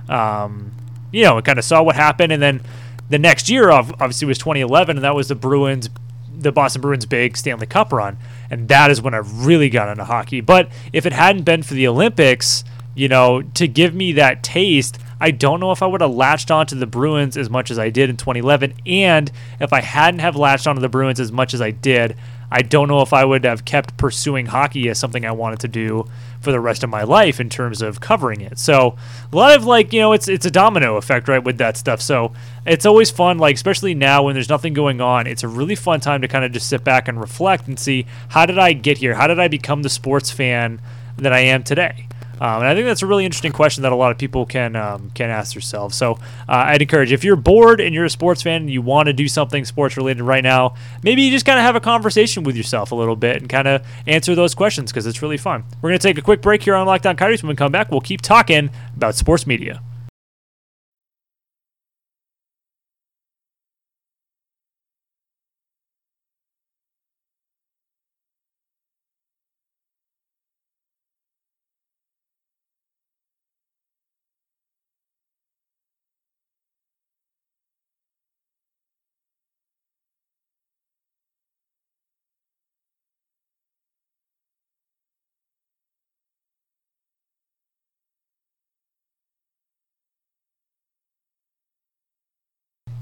Um, 0.09 0.71
you 1.11 1.23
know, 1.23 1.37
I 1.37 1.41
kind 1.41 1.59
of 1.59 1.65
saw 1.65 1.83
what 1.83 1.95
happened, 1.95 2.31
and 2.31 2.41
then 2.41 2.61
the 3.09 3.19
next 3.19 3.49
year, 3.49 3.69
obviously, 3.69 4.27
was 4.27 4.37
2011, 4.37 4.97
and 4.97 5.03
that 5.03 5.15
was 5.15 5.27
the 5.27 5.35
Bruins, 5.35 5.89
the 6.35 6.51
Boston 6.51 6.81
Bruins' 6.81 7.05
big 7.05 7.37
Stanley 7.37 7.67
Cup 7.67 7.91
run, 7.93 8.17
and 8.49 8.67
that 8.67 8.91
is 8.91 9.01
when 9.01 9.13
I 9.13 9.17
really 9.17 9.69
got 9.69 9.89
into 9.89 10.05
hockey. 10.05 10.41
But 10.41 10.69
if 10.93 11.05
it 11.05 11.13
hadn't 11.13 11.43
been 11.43 11.63
for 11.63 11.73
the 11.73 11.87
Olympics 11.87 12.63
you 12.95 13.09
know, 13.09 13.41
to 13.41 13.67
give 13.67 13.93
me 13.93 14.13
that 14.13 14.41
taste, 14.41 14.97
I 15.19 15.31
don't 15.31 15.59
know 15.59 15.71
if 15.71 15.81
I 15.81 15.87
would 15.87 16.01
have 16.01 16.13
latched 16.13 16.51
onto 16.51 16.75
the 16.75 16.85
Bruins 16.85 17.37
as 17.37 17.49
much 17.49 17.71
as 17.71 17.79
I 17.79 17.89
did 17.89 18.09
in 18.09 18.17
2011. 18.17 18.73
And 18.85 19.31
if 19.59 19.71
I 19.71 19.81
hadn't 19.81 20.19
have 20.19 20.35
latched 20.35 20.67
onto 20.67 20.81
the 20.81 20.89
Bruins 20.89 21.19
as 21.19 21.31
much 21.31 21.53
as 21.53 21.61
I 21.61 21.71
did, 21.71 22.15
I 22.51 22.61
don't 22.61 22.87
know 22.87 23.01
if 23.01 23.11
I 23.11 23.25
would 23.25 23.43
have 23.43 23.65
kept 23.65 23.97
pursuing 23.97 24.45
hockey 24.45 24.87
as 24.89 24.99
something 24.99 25.25
I 25.25 25.31
wanted 25.31 25.59
to 25.61 25.67
do 25.67 26.07
for 26.41 26.51
the 26.51 26.59
rest 26.59 26.83
of 26.83 26.89
my 26.89 27.03
life 27.03 27.39
in 27.39 27.49
terms 27.49 27.81
of 27.81 27.99
covering 27.99 28.41
it. 28.41 28.59
So 28.59 28.95
a 29.31 29.35
lot 29.35 29.55
of 29.55 29.65
like, 29.65 29.91
you 29.93 29.99
know, 29.99 30.13
it's 30.13 30.27
it's 30.27 30.45
a 30.45 30.51
domino 30.51 30.97
effect, 30.97 31.27
right, 31.27 31.43
with 31.43 31.57
that 31.57 31.75
stuff. 31.75 32.01
So 32.01 32.33
it's 32.65 32.85
always 32.85 33.09
fun, 33.09 33.39
like 33.39 33.55
especially 33.55 33.95
now 33.95 34.23
when 34.23 34.35
there's 34.35 34.49
nothing 34.49 34.73
going 34.73 35.01
on, 35.01 35.27
it's 35.27 35.43
a 35.43 35.47
really 35.47 35.75
fun 35.75 35.99
time 35.99 36.21
to 36.21 36.27
kind 36.27 36.45
of 36.45 36.51
just 36.51 36.69
sit 36.69 36.83
back 36.83 37.07
and 37.07 37.19
reflect 37.19 37.67
and 37.67 37.79
see 37.79 38.05
how 38.29 38.45
did 38.45 38.59
I 38.59 38.73
get 38.73 38.99
here? 38.99 39.15
How 39.15 39.27
did 39.27 39.39
I 39.39 39.47
become 39.47 39.81
the 39.81 39.89
sports 39.89 40.29
fan 40.29 40.81
that 41.17 41.33
I 41.33 41.39
am 41.39 41.63
today? 41.63 42.07
Um, 42.39 42.61
and 42.61 42.67
I 42.67 42.75
think 42.75 42.85
that's 42.85 43.01
a 43.01 43.07
really 43.07 43.25
interesting 43.25 43.51
question 43.51 43.83
that 43.83 43.91
a 43.91 43.95
lot 43.95 44.11
of 44.11 44.17
people 44.17 44.45
can 44.45 44.75
um, 44.75 45.11
can 45.11 45.29
ask 45.29 45.53
themselves. 45.53 45.95
So 45.95 46.13
uh, 46.47 46.65
I'd 46.67 46.81
encourage 46.81 47.11
if 47.11 47.23
you're 47.23 47.35
bored 47.35 47.79
and 47.79 47.93
you're 47.93 48.05
a 48.05 48.09
sports 48.09 48.41
fan 48.41 48.61
and 48.61 48.69
you 48.69 48.81
want 48.81 49.07
to 49.07 49.13
do 49.13 49.27
something 49.27 49.63
sports 49.65 49.97
related 49.97 50.23
right 50.23 50.43
now, 50.43 50.75
maybe 51.03 51.21
you 51.21 51.31
just 51.31 51.45
kind 51.45 51.59
of 51.59 51.63
have 51.63 51.75
a 51.75 51.79
conversation 51.79 52.43
with 52.43 52.55
yourself 52.55 52.91
a 52.91 52.95
little 52.95 53.15
bit 53.15 53.37
and 53.37 53.49
kind 53.49 53.67
of 53.67 53.85
answer 54.07 54.35
those 54.35 54.53
questions 54.53 54.91
because 54.91 55.05
it's 55.05 55.21
really 55.21 55.37
fun. 55.37 55.63
We're 55.81 55.89
going 55.89 55.99
to 55.99 56.07
take 56.07 56.17
a 56.17 56.21
quick 56.21 56.41
break 56.41 56.63
here 56.63 56.75
on 56.75 56.85
Locked 56.85 57.05
On 57.05 57.15
Coyotes. 57.15 57.43
When 57.43 57.49
we 57.49 57.55
come 57.55 57.71
back, 57.71 57.91
we'll 57.91 58.01
keep 58.01 58.21
talking 58.21 58.69
about 58.95 59.15
sports 59.15 59.47
media. 59.47 59.81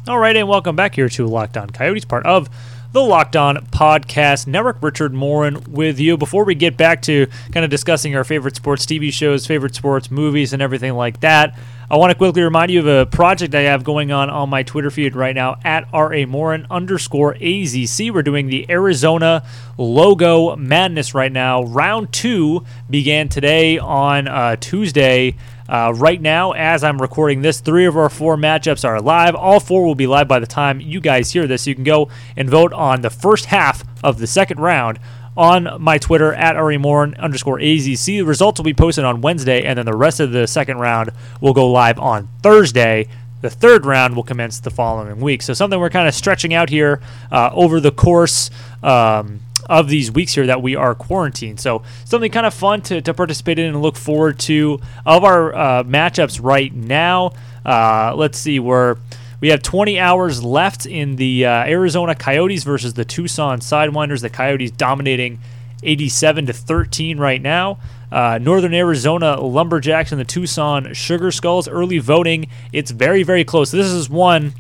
All 0.06 0.20
right, 0.20 0.36
and 0.36 0.50
welcome 0.50 0.76
back 0.76 0.96
here 0.96 1.08
to 1.08 1.28
Locked 1.28 1.56
On 1.56 1.70
Coyotes, 1.70 2.04
part 2.04 2.26
of 2.26 2.50
the 2.92 3.02
Locked 3.02 3.38
On 3.38 3.56
Podcast 3.68 4.48
Network. 4.48 4.84
Richard 4.84 5.14
Morin 5.14 5.64
with 5.72 5.98
you. 5.98 6.18
Before 6.18 6.44
we 6.44 6.56
get 6.56 6.76
back 6.76 7.02
to 7.04 7.28
kind 7.54 7.64
of 7.64 7.70
discussing 7.70 8.14
our 8.14 8.26
favorite 8.26 8.58
sports 8.58 8.86
TV 8.86 9.14
shows, 9.14 9.48
favorite 9.48 9.76
sports 9.76 10.12
movies, 10.12 10.52
and 10.52 10.62
everything 10.62 10.96
like 10.96 11.22
that, 11.22 11.58
I 11.90 11.96
want 11.96 12.12
to 12.12 12.18
quickly 12.18 12.42
remind 12.42 12.70
you 12.70 12.82
of 12.82 12.88
a 12.88 13.06
project 13.06 13.56
I 13.56 13.62
have 13.62 13.86
going 13.86 14.12
on 14.12 14.30
on 14.30 14.50
my 14.50 14.64
Twitter 14.64 14.92
feed 14.92 15.16
right 15.16 15.34
now 15.34 15.58
at 15.64 15.88
RA 15.94 16.26
Morin 16.26 16.68
underscore 16.70 17.36
AZC. 17.36 18.12
We're 18.12 18.24
doing 18.24 18.48
the 18.48 18.70
Arizona 18.70 19.46
logo 19.78 20.58
madness 20.58 21.14
right 21.14 21.32
now. 21.32 21.64
Round 21.64 22.12
two 22.12 22.66
began 22.90 23.30
today 23.30 23.78
on 23.78 24.28
uh, 24.28 24.58
Tuesday. 24.58 25.36
Uh, 25.68 25.94
right 25.96 26.22
now, 26.22 26.52
as 26.52 26.84
I'm 26.84 27.02
recording 27.02 27.42
this, 27.42 27.62
three 27.62 27.86
of 27.86 27.98
our 27.98 28.10
four 28.10 28.36
matchups 28.36 28.84
are 28.84 29.02
live. 29.02 29.36
All 29.36 29.60
four 29.60 29.86
will 29.86 29.96
be 29.96 30.08
live 30.08 30.28
by 30.28 30.40
the 30.40 30.48
time 30.48 30.82
you 30.82 31.00
guys 31.00 31.32
hear 31.32 31.48
this. 31.48 31.66
You 31.66 31.76
can 31.76 31.84
go 31.84 32.10
and 32.36 32.50
vote 32.50 32.74
on 32.74 33.02
the 33.02 33.10
first 33.10 33.46
half 33.46 33.84
of 34.04 34.20
the 34.20 34.28
second 34.28 34.60
round 34.60 35.00
on 35.36 35.82
my 35.82 35.98
Twitter 35.98 36.34
at 36.34 36.56
Morin 36.80 37.16
underscore 37.16 37.60
AZC. 37.60 38.06
The 38.06 38.22
results 38.24 38.60
will 38.60 38.66
be 38.66 38.74
posted 38.74 39.06
on 39.06 39.22
Wednesday, 39.22 39.64
and 39.64 39.78
then 39.78 39.86
the 39.86 39.96
rest 39.96 40.20
of 40.20 40.32
the 40.32 40.48
second 40.48 40.78
round 40.78 41.12
will 41.42 41.54
go 41.54 41.72
live 41.72 41.98
on 41.98 42.28
Thursday. 42.42 43.08
The 43.42 43.50
third 43.50 43.86
round 43.86 44.16
will 44.16 44.24
commence 44.24 44.60
the 44.60 44.70
following 44.70 45.20
week. 45.20 45.42
So 45.42 45.54
something 45.54 45.80
we're 45.80 45.90
kind 45.90 46.08
of 46.08 46.14
stretching 46.14 46.54
out 46.54 46.70
here 46.70 47.02
uh, 47.32 47.50
over 47.54 47.80
the 47.80 47.92
course. 47.92 48.50
Um, 48.82 49.42
of 49.70 49.88
these 49.88 50.12
weeks 50.12 50.34
here 50.34 50.48
that 50.48 50.62
we 50.62 50.76
are 50.76 50.96
quarantined. 50.96 51.60
So 51.60 51.84
something 52.06 52.32
kind 52.32 52.46
of 52.46 52.54
fun 52.54 52.82
to, 52.84 53.02
to 53.02 53.14
participate 53.14 53.60
in 53.60 53.68
and 53.68 53.82
look 53.82 53.96
forward 53.96 54.40
to. 54.40 54.80
Of 55.06 55.24
our 55.24 55.54
uh, 55.56 55.84
matchups 55.84 56.40
right 56.42 56.74
now, 56.74 57.34
uh, 57.66 58.14
let's 58.16 58.38
see, 58.38 58.60
we're 58.60 58.98
we 59.40 59.50
have 59.50 59.62
20 59.62 60.00
hours 60.00 60.42
left 60.42 60.86
in 60.86 61.18
the 61.18 61.46
uh, 61.46 61.66
Arizona 61.66 62.16
Coyotes 62.16 62.64
versus 62.64 62.94
the 62.94 63.04
Tucson 63.04 63.60
Sidewinders. 63.60 64.22
The 64.22 64.30
Coyotes 64.30 64.72
dominating 64.72 65.40
87 65.84 66.46
to 66.46 66.54
13 66.54 67.18
right 67.18 67.42
now. 67.42 67.78
Uh, 68.10 68.40
Northern 68.42 68.74
Arizona 68.74 69.42
Lumberjacks 69.42 70.14
and 70.14 70.22
the 70.22 70.26
Tucson 70.26 70.94
Sugar 70.94 71.30
Skulls. 71.30 71.68
Early 71.68 71.98
voting, 71.98 72.48
it's 72.72 72.92
very, 72.92 73.24
very 73.24 73.44
close. 73.44 73.72
This 73.72 73.88
is 73.88 74.10
one, 74.10 74.54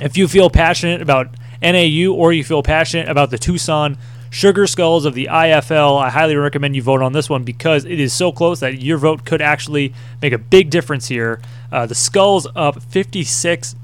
if 0.00 0.16
you 0.16 0.28
feel 0.28 0.48
passionate 0.48 1.02
about 1.02 1.30
NAU 1.60 2.12
or 2.12 2.32
you 2.32 2.44
feel 2.44 2.62
passionate 2.62 3.08
about 3.08 3.30
the 3.30 3.38
Tucson 3.38 3.98
Sugar 4.34 4.66
Skulls 4.66 5.04
of 5.04 5.14
the 5.14 5.28
IFL, 5.30 6.02
I 6.02 6.10
highly 6.10 6.34
recommend 6.34 6.74
you 6.74 6.82
vote 6.82 7.02
on 7.02 7.12
this 7.12 7.30
one 7.30 7.44
because 7.44 7.84
it 7.84 8.00
is 8.00 8.12
so 8.12 8.32
close 8.32 8.58
that 8.58 8.82
your 8.82 8.98
vote 8.98 9.24
could 9.24 9.40
actually 9.40 9.94
make 10.20 10.32
a 10.32 10.38
big 10.38 10.70
difference 10.70 11.06
here. 11.06 11.40
Uh, 11.70 11.86
the 11.86 11.94
Skulls 11.94 12.44
up 12.56 12.82
56 12.82 13.76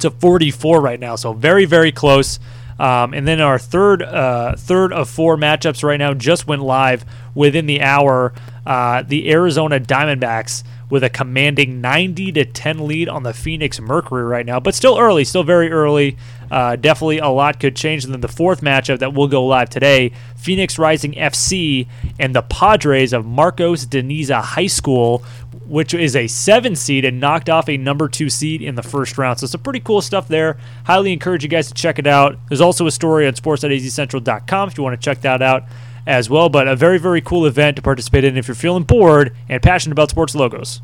to 0.00 0.10
44 0.10 0.82
right 0.82 1.00
now, 1.00 1.16
so 1.16 1.32
very 1.32 1.64
very 1.64 1.92
close. 1.92 2.38
Um, 2.78 3.14
and 3.14 3.26
then 3.26 3.40
our 3.40 3.58
third 3.58 4.02
uh, 4.02 4.54
third 4.54 4.92
of 4.92 5.08
four 5.08 5.38
matchups 5.38 5.82
right 5.82 5.96
now 5.96 6.12
just 6.12 6.46
went 6.46 6.60
live 6.60 7.06
within 7.34 7.64
the 7.64 7.80
hour. 7.80 8.34
Uh, 8.66 9.00
the 9.00 9.32
Arizona 9.32 9.80
Diamondbacks 9.80 10.62
with 10.90 11.04
a 11.04 11.08
commanding 11.08 11.80
90 11.80 12.32
to 12.32 12.44
10 12.44 12.86
lead 12.86 13.08
on 13.08 13.22
the 13.22 13.32
Phoenix 13.32 13.80
Mercury 13.80 14.24
right 14.24 14.44
now, 14.44 14.60
but 14.60 14.74
still 14.74 14.98
early, 14.98 15.24
still 15.24 15.44
very 15.44 15.70
early. 15.70 16.16
Uh, 16.50 16.74
definitely 16.74 17.18
a 17.18 17.28
lot 17.28 17.60
could 17.60 17.76
change. 17.76 18.04
And 18.04 18.12
then 18.12 18.20
the 18.20 18.28
fourth 18.28 18.60
matchup 18.60 18.98
that 18.98 19.14
will 19.14 19.28
go 19.28 19.46
live 19.46 19.70
today 19.70 20.12
Phoenix 20.36 20.78
Rising 20.78 21.12
FC 21.12 21.86
and 22.18 22.34
the 22.34 22.42
Padres 22.42 23.12
of 23.12 23.24
Marcos 23.24 23.86
de 23.86 24.02
Niza 24.02 24.42
High 24.42 24.66
School, 24.66 25.18
which 25.66 25.94
is 25.94 26.16
a 26.16 26.26
seven 26.26 26.74
seed 26.74 27.04
and 27.04 27.20
knocked 27.20 27.48
off 27.48 27.68
a 27.68 27.76
number 27.76 28.08
two 28.08 28.28
seed 28.28 28.62
in 28.62 28.74
the 28.74 28.82
first 28.82 29.16
round. 29.16 29.38
So 29.38 29.46
some 29.46 29.60
pretty 29.60 29.80
cool 29.80 30.02
stuff 30.02 30.26
there. 30.26 30.58
Highly 30.84 31.12
encourage 31.12 31.44
you 31.44 31.48
guys 31.48 31.68
to 31.68 31.74
check 31.74 32.00
it 32.00 32.06
out. 32.06 32.36
There's 32.48 32.60
also 32.60 32.86
a 32.86 32.90
story 32.90 33.28
on 33.28 33.34
sports.azcentral.com 33.36 34.68
if 34.68 34.76
you 34.76 34.82
want 34.82 35.00
to 35.00 35.04
check 35.04 35.20
that 35.20 35.42
out 35.42 35.64
as 36.10 36.28
well. 36.28 36.48
But 36.48 36.68
a 36.68 36.76
very, 36.76 36.98
very 36.98 37.20
cool 37.20 37.46
event 37.46 37.76
to 37.76 37.82
participate 37.82 38.24
in 38.24 38.36
if 38.36 38.48
you're 38.48 38.54
feeling 38.54 38.82
bored 38.82 39.34
and 39.48 39.62
passionate 39.62 39.92
about 39.92 40.10
sports 40.10 40.34
logos. 40.34 40.82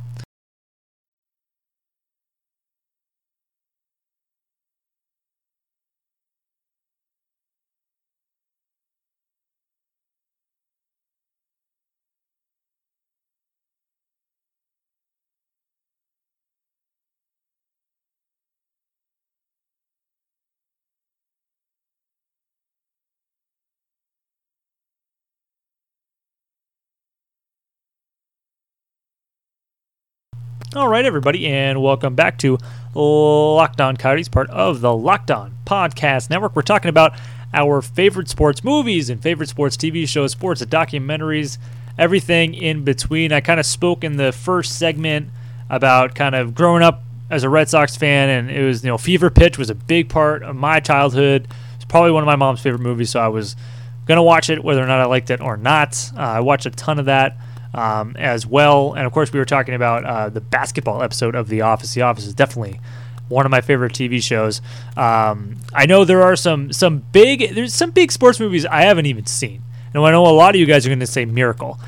All 30.76 30.88
right, 30.88 31.06
everybody, 31.06 31.47
and 31.47 31.83
welcome 31.83 32.14
back 32.14 32.37
to 32.40 32.59
Locked 32.95 33.80
On 33.80 33.97
Coyotes, 33.97 34.28
part 34.28 34.50
of 34.50 34.83
the 34.83 34.95
Locked 34.95 35.30
On 35.30 35.56
Podcast 35.64 36.28
Network. 36.28 36.54
We're 36.54 36.61
talking 36.61 36.90
about 36.90 37.18
our 37.54 37.80
favorite 37.80 38.28
sports 38.28 38.62
movies 38.62 39.09
and 39.09 39.23
favorite 39.23 39.49
sports 39.49 39.78
TV 39.78 40.06
shows, 40.06 40.33
sports 40.33 40.62
documentaries, 40.66 41.56
everything 41.97 42.52
in 42.52 42.85
between. 42.85 43.33
I 43.33 43.40
kind 43.40 43.59
of 43.59 43.64
spoke 43.64 44.04
in 44.04 44.18
the 44.18 44.33
first 44.33 44.78
segment 44.78 45.30
about 45.71 46.14
kind 46.14 46.35
of 46.35 46.54
growing 46.54 46.83
up 46.83 47.02
as 47.30 47.42
a 47.42 47.49
Red 47.49 47.71
Sox 47.71 47.97
fan, 47.97 48.28
and 48.28 48.50
it 48.50 48.62
was, 48.62 48.85
you 48.85 48.90
know, 48.90 48.99
Fever 48.99 49.30
Pitch 49.30 49.56
was 49.56 49.71
a 49.71 49.75
big 49.75 50.11
part 50.11 50.42
of 50.42 50.56
my 50.56 50.80
childhood. 50.80 51.49
It's 51.76 51.87
probably 51.87 52.11
one 52.11 52.23
of 52.23 52.26
my 52.26 52.37
mom's 52.37 52.61
favorite 52.61 52.83
movies, 52.83 53.09
so 53.09 53.18
I 53.18 53.28
was 53.28 53.56
going 54.04 54.16
to 54.16 54.23
watch 54.23 54.50
it 54.50 54.62
whether 54.62 54.85
or 54.85 54.87
not 54.87 55.00
I 55.00 55.06
liked 55.06 55.30
it 55.30 55.40
or 55.40 55.56
not. 55.56 56.12
Uh, 56.14 56.21
I 56.21 56.40
watched 56.40 56.66
a 56.66 56.71
ton 56.71 56.99
of 56.99 57.06
that 57.06 57.38
um, 57.76 58.16
as 58.16 58.47
well. 58.47 58.95
And 58.95 59.06
of 59.06 59.12
course, 59.12 59.33
we 59.33 59.38
were 59.38 59.45
talking 59.45 59.75
about 59.75 60.04
uh, 60.04 60.28
the 60.30 60.40
basketball 60.40 61.02
episode 61.02 61.35
of 61.35 61.49
The 61.49 61.61
Office. 61.61 61.95
The 61.95 62.02
Office 62.02 62.26
is 62.26 62.35
definitely 62.35 62.80
one 63.28 63.45
of 63.45 63.50
my 63.50 63.61
favorite 63.61 63.92
TV 63.92 64.23
shows. 64.23 64.61
Um, 64.97 65.56
I 65.75 65.87
know 65.87 66.04
there 66.04 66.23
are 66.23 66.37
some 66.37 66.73
some 66.73 66.99
big 67.12 67.54
there's 67.54 67.75
some 67.75 67.90
big 67.90 68.11
sports 68.11 68.40
movies 68.40 68.64
I 68.64 68.83
haven't 68.83 69.06
even 69.06 69.26
seen. 69.26 69.62
And 69.92 70.04
I 70.04 70.11
know 70.11 70.26
a 70.26 70.28
lot 70.28 70.54
of 70.54 70.61
you 70.61 70.66
guys 70.66 70.87
are 70.87 70.88
going 70.88 71.00
to 71.00 71.06
say 71.06 71.25
Miracle. 71.25 71.78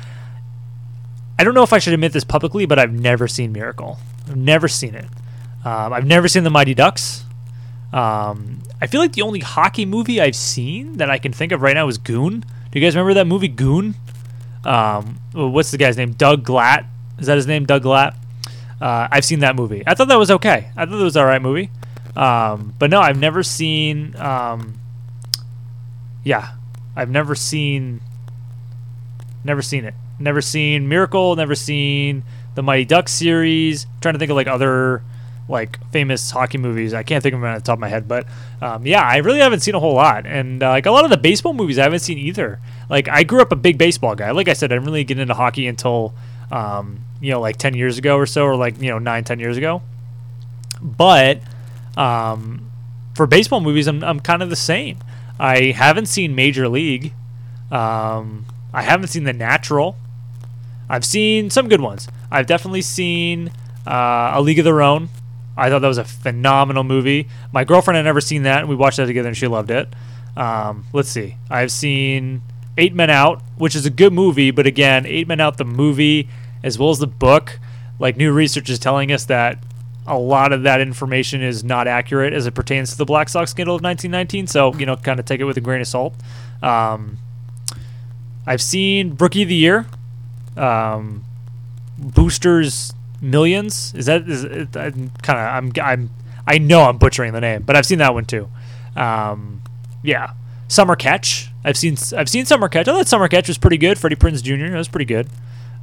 I 1.37 1.43
don't 1.43 1.53
know 1.53 1.63
if 1.63 1.73
I 1.73 1.79
should 1.79 1.93
admit 1.93 2.11
this 2.11 2.23
publicly, 2.23 2.65
but 2.65 2.79
I've 2.79 2.91
never 2.91 3.27
seen 3.27 3.51
Miracle. 3.51 3.99
I've 4.27 4.37
never 4.37 4.67
seen 4.67 4.95
it. 4.95 5.05
Um, 5.63 5.93
I've 5.93 6.05
never 6.05 6.27
seen 6.27 6.43
The 6.43 6.49
Mighty 6.49 6.73
Ducks. 6.73 7.23
Um, 7.93 8.61
I 8.81 8.87
feel 8.87 9.01
like 9.01 9.13
the 9.13 9.21
only 9.21 9.39
hockey 9.39 9.85
movie 9.85 10.21
I've 10.21 10.35
seen 10.35 10.97
that 10.97 11.09
I 11.09 11.17
can 11.17 11.31
think 11.31 11.51
of 11.51 11.61
right 11.61 11.73
now 11.73 11.87
is 11.87 11.97
Goon. 11.97 12.41
Do 12.41 12.79
you 12.79 12.85
guys 12.85 12.95
remember 12.95 13.13
that 13.15 13.25
movie 13.27 13.47
Goon? 13.47 13.95
Um, 14.65 15.19
what's 15.33 15.71
the 15.71 15.77
guy's 15.77 15.97
name? 15.97 16.13
Doug 16.13 16.45
Glatt. 16.45 16.85
Is 17.17 17.27
that 17.27 17.35
his 17.35 17.47
name? 17.47 17.65
Doug 17.65 17.83
Glatt. 17.83 18.15
Uh, 18.81 19.07
I've 19.11 19.25
seen 19.25 19.39
that 19.39 19.55
movie. 19.55 19.83
I 19.85 19.93
thought 19.93 20.07
that 20.07 20.17
was 20.17 20.31
okay. 20.31 20.69
I 20.75 20.85
thought 20.85 20.99
it 20.99 21.03
was 21.03 21.17
all 21.17 21.25
right 21.25 21.41
movie. 21.41 21.69
Um, 22.15 22.73
but 22.79 22.89
no, 22.89 22.99
I've 22.99 23.19
never 23.19 23.43
seen. 23.43 24.15
Um, 24.15 24.79
yeah, 26.23 26.55
I've 26.95 27.09
never 27.09 27.35
seen. 27.35 28.01
Never 29.43 29.61
seen 29.61 29.85
it. 29.85 29.93
Never 30.19 30.41
seen 30.41 30.87
Miracle. 30.89 31.35
Never 31.35 31.55
seen 31.55 32.23
the 32.55 32.63
Mighty 32.63 32.85
Ducks 32.85 33.11
series. 33.11 33.85
I'm 33.85 34.01
trying 34.01 34.13
to 34.13 34.19
think 34.19 34.31
of 34.31 34.35
like 34.35 34.47
other 34.47 35.01
like 35.49 35.79
famous 35.91 36.29
hockey 36.31 36.57
movies. 36.57 36.93
I 36.93 37.03
can't 37.03 37.21
think 37.23 37.33
of 37.33 37.41
them 37.41 37.49
off 37.49 37.57
the 37.57 37.63
top 37.63 37.77
of 37.77 37.79
my 37.79 37.89
head, 37.89 38.07
but 38.07 38.27
um, 38.61 38.85
yeah, 38.85 39.01
I 39.03 39.17
really 39.17 39.39
haven't 39.39 39.61
seen 39.61 39.75
a 39.75 39.79
whole 39.79 39.95
lot. 39.95 40.25
And 40.25 40.61
uh, 40.61 40.69
like 40.69 40.85
a 40.85 40.91
lot 40.91 41.03
of 41.03 41.09
the 41.09 41.17
baseball 41.17 41.53
movies, 41.53 41.79
I 41.79 41.83
haven't 41.83 41.99
seen 41.99 42.17
either. 42.17 42.59
Like 42.89 43.09
I 43.09 43.23
grew 43.23 43.41
up 43.41 43.51
a 43.51 43.55
big 43.55 43.77
baseball 43.77 44.15
guy. 44.15 44.31
Like 44.31 44.47
I 44.47 44.53
said, 44.53 44.71
I 44.71 44.75
didn't 44.75 44.85
really 44.85 45.03
get 45.03 45.19
into 45.19 45.33
hockey 45.33 45.67
until 45.67 46.13
um, 46.51 46.99
you 47.19 47.31
know 47.31 47.41
like 47.41 47.57
ten 47.57 47.73
years 47.73 47.97
ago 47.97 48.15
or 48.15 48.25
so, 48.25 48.45
or 48.45 48.55
like 48.55 48.81
you 48.81 48.89
know 48.89 48.99
nine, 48.99 49.23
ten 49.23 49.39
years 49.39 49.57
ago. 49.57 49.81
But 50.81 51.41
um, 51.97 52.71
for 53.15 53.27
baseball 53.27 53.59
movies, 53.59 53.87
I'm 53.87 54.03
I'm 54.03 54.19
kind 54.19 54.43
of 54.43 54.49
the 54.49 54.55
same. 54.55 54.99
I 55.39 55.71
haven't 55.71 56.07
seen 56.07 56.35
Major 56.35 56.67
League. 56.67 57.13
Um, 57.71 58.45
I 58.73 58.81
haven't 58.81 59.07
seen 59.07 59.23
The 59.23 59.33
Natural. 59.33 59.95
I've 60.89 61.05
seen 61.05 61.49
some 61.49 61.69
good 61.69 61.81
ones. 61.81 62.07
I've 62.31 62.47
definitely 62.47 62.81
seen 62.81 63.51
uh, 63.87 64.31
A 64.33 64.41
League 64.41 64.59
of 64.59 64.65
Their 64.65 64.81
Own. 64.81 65.09
I 65.59 65.69
thought 65.69 65.79
that 65.79 65.87
was 65.87 65.97
a 65.97 66.05
phenomenal 66.05 66.83
movie. 66.83 67.27
My 67.51 67.63
girlfriend 67.63 67.97
had 67.97 68.05
never 68.05 68.21
seen 68.21 68.43
that, 68.43 68.59
and 68.59 68.69
we 68.69 68.75
watched 68.75 68.97
that 68.97 69.05
together, 69.05 69.27
and 69.27 69.37
she 69.37 69.47
loved 69.47 69.71
it. 69.71 69.87
Um, 70.37 70.85
let's 70.93 71.09
see. 71.09 71.35
I've 71.49 71.71
seen 71.71 72.41
Eight 72.77 72.93
Men 72.93 73.09
Out, 73.09 73.41
which 73.57 73.75
is 73.75 73.85
a 73.85 73.89
good 73.89 74.13
movie, 74.13 74.51
but 74.51 74.65
again, 74.65 75.05
Eight 75.05 75.27
Men 75.27 75.39
Out, 75.39 75.57
the 75.57 75.65
movie, 75.65 76.29
as 76.63 76.79
well 76.79 76.89
as 76.89 76.99
the 76.99 77.07
book, 77.07 77.59
like 77.99 78.15
new 78.15 78.31
research 78.31 78.69
is 78.69 78.79
telling 78.79 79.11
us 79.11 79.25
that 79.25 79.59
a 80.07 80.17
lot 80.17 80.53
of 80.53 80.63
that 80.63 80.81
information 80.81 81.43
is 81.43 81.63
not 81.63 81.87
accurate 81.87 82.33
as 82.33 82.47
it 82.47 82.53
pertains 82.53 82.91
to 82.91 82.97
the 82.97 83.05
Black 83.05 83.29
Sox 83.29 83.51
scandal 83.51 83.75
of 83.75 83.83
1919. 83.83 84.47
So, 84.47 84.73
you 84.75 84.85
know, 84.85 84.95
kind 84.95 85.19
of 85.19 85.25
take 85.25 85.39
it 85.39 85.43
with 85.43 85.57
a 85.57 85.61
grain 85.61 85.81
of 85.81 85.87
salt. 85.87 86.15
Um, 86.63 87.17
I've 88.47 88.61
seen 88.61 89.15
Rookie 89.19 89.43
of 89.43 89.49
the 89.49 89.55
Year. 89.55 89.85
Um, 90.57 91.25
Boosters 91.97 92.93
Millions. 93.21 93.93
Is 93.95 94.05
that 94.05 94.27
is 94.29 94.43
it, 94.43 94.75
I'm 94.75 95.11
kind 95.21 95.39
of 95.39 95.45
I'm 95.45 95.71
I'm 95.81 96.09
I 96.47 96.57
know 96.57 96.81
I'm 96.83 96.97
butchering 96.97 97.33
the 97.33 97.41
name, 97.41 97.63
but 97.63 97.75
I've 97.75 97.85
seen 97.85 97.99
that 97.99 98.13
one 98.13 98.25
too. 98.25 98.49
Um, 98.95 99.61
yeah, 100.03 100.33
Summer 100.67 100.95
Catch. 100.95 101.51
I've 101.63 101.77
seen 101.77 101.97
I've 102.15 102.29
seen 102.29 102.45
Summer 102.45 102.69
Catch. 102.69 102.87
I 102.87 102.93
thought 102.93 103.07
Summer 103.07 103.27
Catch 103.27 103.47
was 103.47 103.57
pretty 103.57 103.77
good. 103.77 103.99
Freddie 103.99 104.15
Prinze 104.15 104.41
Jr. 104.41 104.69
That 104.71 104.77
was 104.77 104.87
pretty 104.87 105.05
good. 105.05 105.27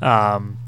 Um, 0.00 0.58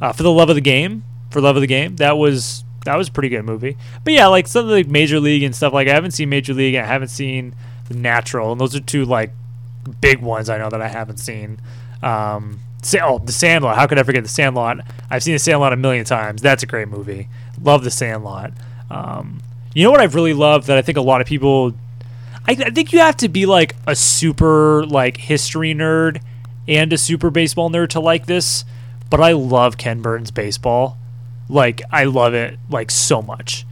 uh, 0.00 0.12
for 0.12 0.22
the 0.22 0.32
love 0.32 0.48
of 0.48 0.54
the 0.54 0.60
game. 0.60 1.04
for 1.30 1.40
Love 1.40 1.56
of 1.56 1.60
the 1.60 1.66
Game. 1.66 1.96
That 1.96 2.16
was 2.16 2.64
that 2.84 2.96
was 2.96 3.08
a 3.08 3.12
pretty 3.12 3.28
good 3.28 3.44
movie. 3.44 3.76
But 4.04 4.12
yeah, 4.14 4.26
like 4.28 4.46
something 4.46 4.70
like 4.70 4.86
Major 4.86 5.20
League 5.20 5.42
and 5.42 5.54
stuff. 5.54 5.72
Like 5.72 5.88
I 5.88 5.92
haven't 5.94 6.12
seen 6.12 6.28
Major 6.30 6.54
League. 6.54 6.74
I 6.74 6.84
haven't 6.84 7.08
seen 7.08 7.54
The 7.88 7.94
Natural, 7.94 8.52
and 8.52 8.60
those 8.60 8.74
are 8.74 8.80
two 8.80 9.04
like 9.04 9.32
big 10.00 10.20
ones 10.20 10.48
I 10.48 10.58
know 10.58 10.70
that 10.70 10.80
I 10.80 10.88
haven't 10.88 11.18
seen. 11.18 11.60
Um, 12.02 12.60
oh, 13.02 13.18
The 13.18 13.32
Sandlot. 13.32 13.76
How 13.76 13.86
could 13.86 13.98
I 13.98 14.02
forget 14.02 14.22
The 14.22 14.28
Sandlot? 14.28 14.78
I've 15.10 15.22
seen 15.22 15.34
The 15.34 15.38
Sandlot 15.38 15.72
a 15.72 15.76
million 15.76 16.04
times. 16.04 16.42
That's 16.42 16.62
a 16.62 16.66
great 16.66 16.88
movie. 16.88 17.28
Love 17.60 17.84
The 17.84 17.90
Sandlot. 17.90 18.52
Um, 18.90 19.40
you 19.74 19.84
know 19.84 19.90
what 19.90 20.00
I've 20.00 20.14
really 20.14 20.34
loved 20.34 20.66
that 20.66 20.78
I 20.78 20.82
think 20.82 20.98
a 20.98 21.02
lot 21.02 21.20
of 21.20 21.26
people. 21.26 21.74
I, 22.46 22.52
I 22.52 22.70
think 22.70 22.92
you 22.92 23.00
have 23.00 23.16
to 23.18 23.28
be 23.28 23.46
like 23.46 23.76
a 23.86 23.94
super 23.94 24.84
like 24.86 25.16
history 25.18 25.74
nerd 25.74 26.22
and 26.66 26.92
a 26.92 26.98
super 26.98 27.30
baseball 27.30 27.70
nerd 27.70 27.90
to 27.90 28.00
like 28.00 28.26
this. 28.26 28.64
But 29.10 29.20
I 29.20 29.32
love 29.32 29.78
Ken 29.78 30.02
Burns 30.02 30.30
baseball. 30.30 30.98
Like 31.48 31.82
I 31.90 32.04
love 32.04 32.34
it 32.34 32.58
like 32.70 32.90
so 32.90 33.22
much. 33.22 33.66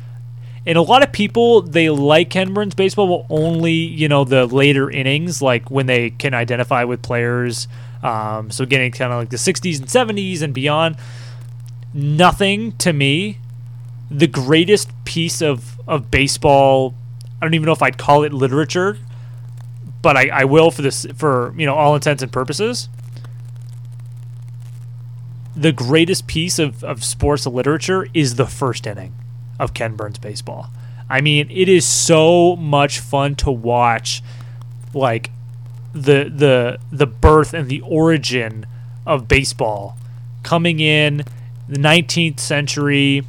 And 0.64 0.76
a 0.76 0.82
lot 0.82 1.02
of 1.02 1.12
people 1.12 1.62
they 1.62 1.90
like 1.90 2.30
Ken 2.30 2.52
Burns 2.52 2.75
baseball, 2.75 3.25
but 3.28 3.34
only 3.34 3.72
you 3.72 4.08
know 4.08 4.25
the 4.25 4.46
later 4.46 4.90
innings, 4.90 5.40
like 5.40 5.70
when 5.70 5.86
they 5.86 6.10
can 6.10 6.34
identify 6.34 6.84
with 6.84 7.02
players. 7.02 7.68
Um, 8.06 8.50
so 8.50 8.64
getting 8.64 8.92
kind 8.92 9.12
of 9.12 9.18
like 9.18 9.30
the 9.30 9.36
60s 9.36 9.78
and 9.78 9.88
70s 9.88 10.42
and 10.42 10.54
beyond. 10.54 10.96
Nothing 11.92 12.72
to 12.78 12.92
me. 12.92 13.38
The 14.10 14.26
greatest 14.26 14.90
piece 15.04 15.42
of 15.42 15.80
of 15.88 16.10
baseball. 16.10 16.94
I 17.40 17.44
don't 17.44 17.54
even 17.54 17.66
know 17.66 17.72
if 17.72 17.82
I'd 17.82 17.98
call 17.98 18.22
it 18.22 18.32
literature, 18.32 18.98
but 20.02 20.16
I, 20.16 20.28
I 20.28 20.44
will 20.44 20.70
for 20.70 20.82
this 20.82 21.06
for 21.16 21.54
you 21.56 21.66
know 21.66 21.75
all 21.75 21.94
intents 21.94 22.22
and 22.22 22.32
purposes 22.32 22.88
the 25.56 25.72
greatest 25.72 26.26
piece 26.26 26.58
of, 26.58 26.84
of 26.84 27.02
sports 27.02 27.46
literature 27.46 28.06
is 28.12 28.34
the 28.34 28.46
first 28.46 28.86
inning 28.86 29.14
of 29.58 29.72
Ken 29.72 29.96
Burns 29.96 30.18
baseball. 30.18 30.68
I 31.08 31.22
mean, 31.22 31.50
it 31.50 31.68
is 31.68 31.86
so 31.86 32.56
much 32.56 33.00
fun 33.00 33.36
to 33.36 33.50
watch 33.50 34.22
like 34.92 35.30
the 35.96 36.30
the 36.32 36.78
the 36.92 37.06
birth 37.06 37.54
and 37.54 37.68
the 37.68 37.80
origin 37.80 38.66
of 39.06 39.28
baseball 39.28 39.96
coming 40.42 40.78
in 40.78 41.24
the 41.68 41.78
19th 41.78 42.38
century, 42.38 43.22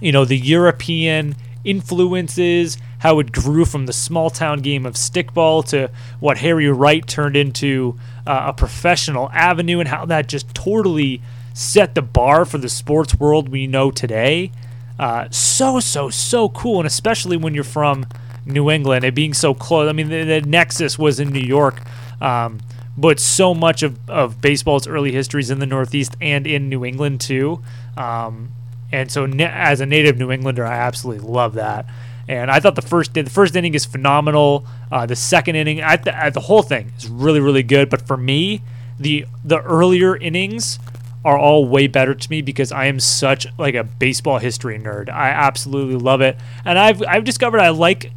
you 0.00 0.12
know, 0.12 0.24
the 0.24 0.38
European 0.38 1.34
influences, 1.64 2.78
how 3.00 3.18
it 3.18 3.32
grew 3.32 3.64
from 3.64 3.86
the 3.86 3.92
small 3.92 4.30
town 4.30 4.60
game 4.60 4.86
of 4.86 4.94
stickball 4.94 5.64
to 5.68 5.90
what 6.20 6.38
Harry 6.38 6.70
Wright 6.70 7.06
turned 7.06 7.36
into 7.36 7.98
uh, 8.26 8.44
a 8.46 8.52
professional 8.52 9.28
avenue, 9.32 9.80
and 9.80 9.88
how 9.88 10.06
that 10.06 10.28
just 10.28 10.54
totally 10.54 11.20
set 11.52 11.94
the 11.94 12.02
bar 12.02 12.44
for 12.44 12.58
the 12.58 12.68
sports 12.68 13.14
world 13.16 13.48
we 13.48 13.66
know 13.66 13.90
today. 13.90 14.50
Uh, 14.98 15.28
so, 15.30 15.78
so, 15.78 16.08
so 16.08 16.48
cool, 16.48 16.78
and 16.78 16.86
especially 16.86 17.36
when 17.36 17.54
you're 17.54 17.64
from 17.64 18.06
New 18.48 18.70
England 18.70 19.04
it 19.04 19.14
being 19.14 19.34
so 19.34 19.54
close. 19.54 19.88
I 19.88 19.92
mean, 19.92 20.08
the, 20.08 20.24
the 20.24 20.40
nexus 20.42 20.98
was 20.98 21.20
in 21.20 21.30
New 21.30 21.40
York. 21.40 21.82
Um, 22.20 22.60
but 22.98 23.20
so 23.20 23.54
much 23.54 23.84
of, 23.84 23.96
of 24.10 24.40
baseball's 24.40 24.88
early 24.88 25.12
history 25.12 25.40
is 25.40 25.50
in 25.50 25.60
the 25.60 25.66
Northeast 25.66 26.16
and 26.20 26.46
in 26.48 26.68
New 26.68 26.84
England 26.84 27.20
too. 27.20 27.62
Um, 27.96 28.50
and 28.90 29.10
so, 29.10 29.24
as 29.24 29.80
a 29.80 29.86
native 29.86 30.18
New 30.18 30.32
Englander, 30.32 30.66
I 30.66 30.76
absolutely 30.78 31.28
love 31.28 31.54
that. 31.54 31.86
And 32.26 32.50
I 32.50 32.58
thought 32.58 32.74
the 32.74 32.82
first 32.82 33.14
the 33.14 33.24
first 33.24 33.54
inning 33.54 33.74
is 33.74 33.84
phenomenal. 33.84 34.66
Uh, 34.90 35.06
the 35.06 35.16
second 35.16 35.54
inning, 35.54 35.82
I 35.82 35.96
th- 35.96 36.14
I, 36.14 36.30
the 36.30 36.40
whole 36.40 36.62
thing 36.62 36.92
is 36.98 37.08
really 37.08 37.40
really 37.40 37.62
good. 37.62 37.88
But 37.88 38.06
for 38.06 38.16
me, 38.16 38.62
the 38.98 39.26
the 39.44 39.60
earlier 39.60 40.16
innings 40.16 40.78
are 41.24 41.38
all 41.38 41.66
way 41.66 41.86
better 41.86 42.14
to 42.14 42.30
me 42.30 42.42
because 42.42 42.72
I 42.72 42.86
am 42.86 43.00
such 43.00 43.46
like 43.58 43.74
a 43.74 43.84
baseball 43.84 44.38
history 44.38 44.78
nerd. 44.78 45.08
I 45.08 45.28
absolutely 45.28 45.96
love 45.96 46.20
it, 46.20 46.36
and 46.64 46.78
I've 46.78 47.02
I've 47.06 47.24
discovered 47.24 47.60
I 47.60 47.70
like 47.70 48.12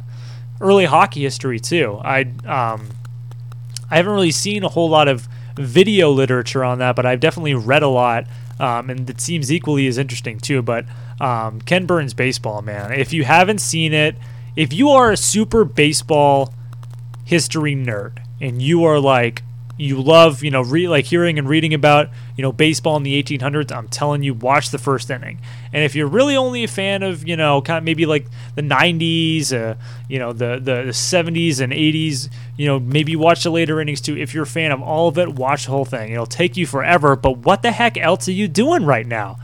early 0.62 0.86
hockey 0.86 1.22
history 1.22 1.60
too. 1.60 2.00
I 2.02 2.22
um 2.46 2.88
I 3.90 3.96
haven't 3.96 4.12
really 4.12 4.30
seen 4.30 4.64
a 4.64 4.68
whole 4.68 4.88
lot 4.88 5.08
of 5.08 5.28
video 5.56 6.10
literature 6.10 6.64
on 6.64 6.78
that, 6.78 6.96
but 6.96 7.04
I've 7.04 7.20
definitely 7.20 7.54
read 7.54 7.82
a 7.82 7.88
lot 7.88 8.26
um, 8.58 8.90
and 8.90 9.10
it 9.10 9.20
seems 9.20 9.52
equally 9.52 9.86
as 9.86 9.98
interesting 9.98 10.38
too. 10.38 10.62
But 10.62 10.86
um, 11.20 11.60
Ken 11.60 11.84
Burns 11.84 12.14
baseball, 12.14 12.62
man, 12.62 12.92
if 12.92 13.12
you 13.12 13.24
haven't 13.24 13.60
seen 13.60 13.92
it, 13.92 14.16
if 14.56 14.72
you 14.72 14.90
are 14.90 15.12
a 15.12 15.16
super 15.16 15.64
baseball 15.64 16.54
history 17.24 17.74
nerd 17.74 18.18
and 18.40 18.62
you 18.62 18.84
are 18.84 18.98
like 19.00 19.42
you 19.78 20.00
love, 20.00 20.42
you 20.42 20.50
know, 20.50 20.62
re- 20.62 20.88
like 20.88 21.06
hearing 21.06 21.38
and 21.38 21.48
reading 21.48 21.74
about, 21.74 22.10
you 22.36 22.42
know, 22.42 22.52
baseball 22.52 22.96
in 22.96 23.02
the 23.02 23.22
1800s, 23.22 23.72
I'm 23.74 23.88
telling 23.88 24.22
you, 24.22 24.34
watch 24.34 24.70
the 24.70 24.78
first 24.78 25.10
inning. 25.10 25.40
And 25.72 25.82
if 25.84 25.94
you're 25.94 26.06
really 26.06 26.36
only 26.36 26.64
a 26.64 26.68
fan 26.68 27.02
of, 27.02 27.26
you 27.26 27.36
know, 27.36 27.62
kind 27.62 27.78
of 27.78 27.84
maybe 27.84 28.06
like 28.06 28.26
the 28.54 28.62
90s, 28.62 29.52
uh, 29.52 29.74
you 30.08 30.18
know, 30.18 30.32
the, 30.32 30.56
the, 30.56 30.82
the 30.84 30.92
70s 30.92 31.60
and 31.60 31.72
80s, 31.72 32.28
you 32.56 32.66
know, 32.66 32.78
maybe 32.78 33.16
watch 33.16 33.42
the 33.44 33.50
later 33.50 33.80
innings 33.80 34.00
too. 34.00 34.16
If 34.16 34.34
you're 34.34 34.44
a 34.44 34.46
fan 34.46 34.72
of 34.72 34.82
all 34.82 35.08
of 35.08 35.18
it, 35.18 35.34
watch 35.34 35.64
the 35.64 35.70
whole 35.70 35.86
thing. 35.86 36.12
It'll 36.12 36.26
take 36.26 36.56
you 36.56 36.66
forever. 36.66 37.16
But 37.16 37.38
what 37.38 37.62
the 37.62 37.72
heck 37.72 37.96
else 37.96 38.28
are 38.28 38.32
you 38.32 38.48
doing 38.48 38.84
right 38.84 39.06
now? 39.06 39.38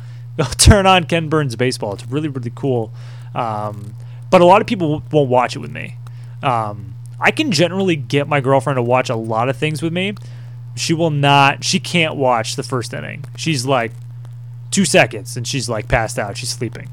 turn 0.59 0.87
on 0.87 1.05
Ken 1.05 1.29
Burns 1.29 1.57
baseball. 1.57 1.95
It's 1.95 2.07
really, 2.07 2.29
really 2.29 2.53
cool. 2.55 2.93
Um, 3.35 3.95
but 4.31 4.41
a 4.41 4.45
lot 4.45 4.61
of 4.61 4.67
people 4.67 5.03
won't 5.11 5.29
watch 5.29 5.57
it 5.57 5.61
with 5.61 5.73
me. 5.73 5.97
Um, 6.43 6.95
I 7.21 7.31
can 7.31 7.51
generally 7.51 7.97
get 7.97 8.29
my 8.29 8.41
girlfriend 8.41 8.77
to 8.77 8.83
watch 8.83 9.11
a 9.11 9.17
lot 9.17 9.49
of 9.49 9.57
things 9.57 9.83
with 9.83 9.93
me. 9.93 10.15
She 10.77 10.95
will 10.95 11.11
not. 11.11 11.65
She 11.65 11.81
can't 11.81 12.17
watch 12.17 12.57
the 12.57 12.63
first 12.63 12.95
inning. 12.95 13.25
She's 13.37 13.67
like 13.67 13.93
two 14.71 14.85
seconds, 14.85 15.37
and 15.37 15.47
she's 15.47 15.69
like 15.69 15.89
passed 15.89 16.19
out. 16.19 16.37
She's 16.37 16.51
sleeping. 16.51 16.89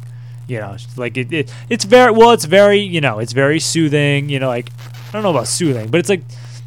You 0.47 0.59
know, 0.59 0.77
like 0.97 1.17
it, 1.17 1.31
it. 1.31 1.53
It's 1.69 1.85
very 1.85 2.11
well. 2.11 2.31
It's 2.31 2.45
very. 2.45 2.79
You 2.79 3.01
know, 3.01 3.19
it's 3.19 3.33
very 3.33 3.59
soothing. 3.59 4.29
You 4.29 4.39
know, 4.39 4.47
like 4.47 4.71
I 5.09 5.11
don't 5.11 5.23
know 5.23 5.29
about 5.29 5.47
soothing, 5.47 5.89
but 5.89 5.99
it's 5.99 6.09
like 6.09 6.23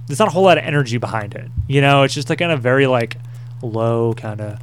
there's 0.06 0.18
not 0.18 0.28
a 0.28 0.30
whole 0.30 0.44
lot 0.44 0.58
of 0.58 0.64
energy 0.64 0.98
behind 0.98 1.34
it. 1.34 1.50
You 1.66 1.80
know, 1.80 2.04
it's 2.04 2.14
just 2.14 2.30
like 2.30 2.38
kind 2.38 2.52
of 2.52 2.60
very 2.60 2.86
like 2.86 3.16
low 3.62 4.14
kind 4.14 4.40
of. 4.40 4.60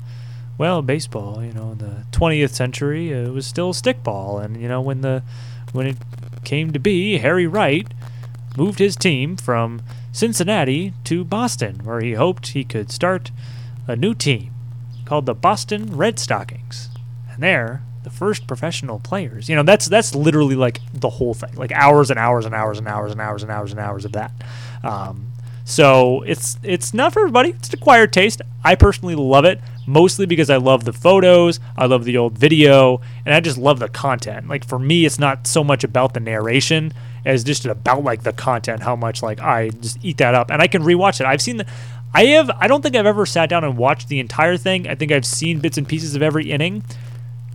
Well, 0.58 0.82
baseball. 0.82 1.44
You 1.44 1.52
know, 1.52 1.72
in 1.72 1.80
the 1.80 2.06
20th 2.12 2.52
century, 2.52 3.12
it 3.12 3.34
was 3.34 3.46
still 3.46 3.74
stickball, 3.74 4.42
and 4.44 4.62
you 4.62 4.70
know 4.70 4.80
when 4.80 5.02
the 5.02 5.24
when 5.74 5.88
it 5.88 5.98
came 6.46 6.72
to 6.72 6.80
be, 6.80 7.18
Harry 7.18 7.48
Wright 7.48 7.88
moved 8.58 8.80
his 8.80 8.96
team 8.96 9.38
from 9.38 9.82
Cincinnati 10.12 10.94
to 11.06 11.24
Boston, 11.24 11.82
where 11.84 12.00
he 12.00 12.14
hoped 12.14 12.48
he 12.48 12.64
could 12.64 12.92
start 12.92 13.32
a 13.88 13.96
new 13.96 14.14
team 14.14 14.54
called 15.06 15.26
the 15.26 15.34
Boston 15.34 15.96
Red 15.96 16.20
Stockings. 16.20 16.90
And 17.32 17.44
there, 17.44 17.84
the 18.04 18.10
first 18.10 18.48
professional 18.48 19.00
players. 19.00 19.50
You 19.50 19.56
know, 19.56 19.64
that's 19.64 19.88
that's 19.88 20.16
literally 20.16 20.56
like 20.56 20.80
the 20.94 21.10
whole 21.10 21.34
thing, 21.34 21.54
like 21.56 21.72
hours 21.72 22.10
and 22.10 22.20
hours 22.20 22.46
and 22.46 22.56
hours 22.56 22.78
and 22.78 22.88
hours 22.88 23.12
and 23.12 23.22
hours 23.22 23.42
and 23.42 23.52
hours 23.52 23.72
and 23.72 23.80
hours 23.80 24.06
of 24.06 24.14
that. 24.14 24.32
Um, 24.84 25.32
so 25.66 26.22
it's 26.22 26.58
it's 26.64 26.94
not 26.94 27.14
for 27.14 27.20
everybody. 27.22 27.50
It's 27.50 27.70
an 27.70 27.80
acquired 27.80 28.14
taste. 28.14 28.42
I 28.64 28.76
personally 28.76 29.16
love 29.16 29.46
it 29.46 29.60
mostly 29.88 30.26
because 30.26 30.50
I 30.50 30.58
love 30.58 30.84
the 30.84 30.94
photos, 30.94 31.60
I 31.78 31.86
love 31.86 32.06
the 32.06 32.18
old 32.18 32.38
video, 32.38 33.02
and 33.26 33.34
I 33.34 33.40
just 33.40 33.58
love 33.58 33.80
the 33.80 33.90
content. 33.90 34.48
Like 34.48 34.66
for 34.68 34.80
me, 34.80 35.06
it's 35.06 35.20
not 35.20 35.48
so 35.48 35.64
much 35.64 35.84
about 35.84 36.14
the 36.14 36.20
narration 36.20 36.94
as 37.26 37.44
just 37.44 37.66
about 37.66 38.04
like 38.04 38.24
the 38.24 38.34
content, 38.34 38.84
how 38.84 38.96
much 38.96 39.24
like 39.24 39.40
I 39.40 39.70
just 39.70 39.98
eat 40.04 40.18
that 40.18 40.36
up, 40.36 40.52
and 40.52 40.62
I 40.62 40.68
can 40.68 40.84
rewatch 40.84 41.20
it. 41.20 41.26
I've 41.26 41.42
seen 41.42 41.58
the, 41.58 41.66
I 42.14 42.26
have, 42.28 42.50
I 42.52 42.68
don't 42.68 42.82
think 42.82 42.96
I've 42.96 43.06
ever 43.06 43.26
sat 43.26 43.50
down 43.50 43.64
and 43.64 43.78
watched 43.78 44.08
the 44.08 44.20
entire 44.20 44.58
thing. 44.58 44.88
I 44.88 44.96
think 44.96 45.12
I've 45.12 45.26
seen 45.26 45.60
bits 45.60 45.78
and 45.78 45.88
pieces 45.88 46.16
of 46.16 46.22
every 46.22 46.50
inning, 46.52 46.84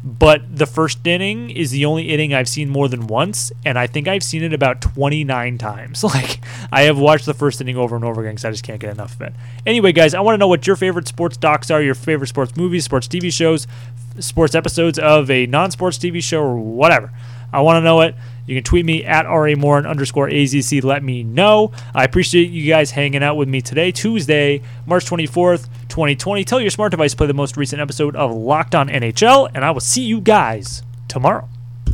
but 0.03 0.57
the 0.57 0.67
first 0.67 1.07
inning 1.07 1.51
is 1.51 1.71
the 1.71 1.85
only 1.85 2.09
inning 2.09 2.35
I've 2.35 2.49
seen 2.49 2.69
more 2.69 2.89
than 2.89 3.07
once, 3.07 3.53
and 3.65 3.79
I 3.79 3.87
think 3.87 4.09
I've 4.09 4.23
seen 4.23 4.43
it 4.43 4.53
about 4.53 4.81
29 4.81 5.59
times. 5.59 6.05
Like, 6.11 6.41
I 6.73 6.83
have 6.83 6.99
watched 6.99 7.27
the 7.27 7.35
first 7.35 7.61
inning 7.61 7.77
over 7.77 7.95
and 7.95 8.05
over 8.05 8.21
again 8.21 8.33
because 8.33 8.45
I 8.45 8.51
just 8.51 8.65
can't 8.65 8.81
get 8.81 8.91
enough 8.91 9.15
of 9.15 9.23
it. 9.23 9.33
Anyway, 9.65 9.93
guys, 9.93 10.13
I 10.13 10.21
want 10.21 10.35
to 10.35 10.39
know 10.39 10.49
what 10.49 10.67
your 10.67 10.75
favorite 10.75 11.07
sports 11.07 11.37
docs 11.37 11.71
are, 11.71 11.81
your 11.81 11.95
favorite 11.95 12.27
sports 12.27 12.57
movies, 12.57 12.85
sports 12.85 13.07
TV 13.07 13.33
shows, 13.33 13.67
sports 14.19 14.55
episodes 14.55 14.99
of 14.99 15.31
a 15.31 15.47
non 15.47 15.71
sports 15.71 15.99
TV 15.99 16.23
show, 16.23 16.43
or 16.43 16.57
whatever. 16.57 17.13
I 17.53 17.61
want 17.61 17.77
to 17.77 17.81
know 17.81 18.01
it. 18.01 18.15
You 18.51 18.57
can 18.57 18.65
tweet 18.65 18.85
me 18.85 19.05
at 19.05 19.27
RA 19.27 19.55
underscore 19.87 20.29
AZC. 20.29 20.83
Let 20.83 21.05
me 21.05 21.23
know. 21.23 21.71
I 21.95 22.03
appreciate 22.03 22.51
you 22.51 22.69
guys 22.69 22.91
hanging 22.91 23.23
out 23.23 23.37
with 23.37 23.49
me 23.49 23.61
today, 23.61 23.93
Tuesday, 23.93 24.61
March 24.87 25.05
24th, 25.05 25.69
2020. 25.89 26.45
Tell 26.45 26.61
your 26.61 26.71
smart 26.71 26.91
device 26.91 27.13
to 27.13 27.17
play 27.17 27.29
the 27.29 27.33
most 27.33 27.57
recent 27.57 27.81
episode 27.81 28.17
of 28.17 28.33
Locked 28.33 28.75
On 28.75 28.89
NHL, 28.89 29.51
and 29.55 29.65
I 29.65 29.71
will 29.71 29.79
see 29.79 30.03
you 30.03 30.21
guys 30.21 30.83
tomorrow. 31.07 31.49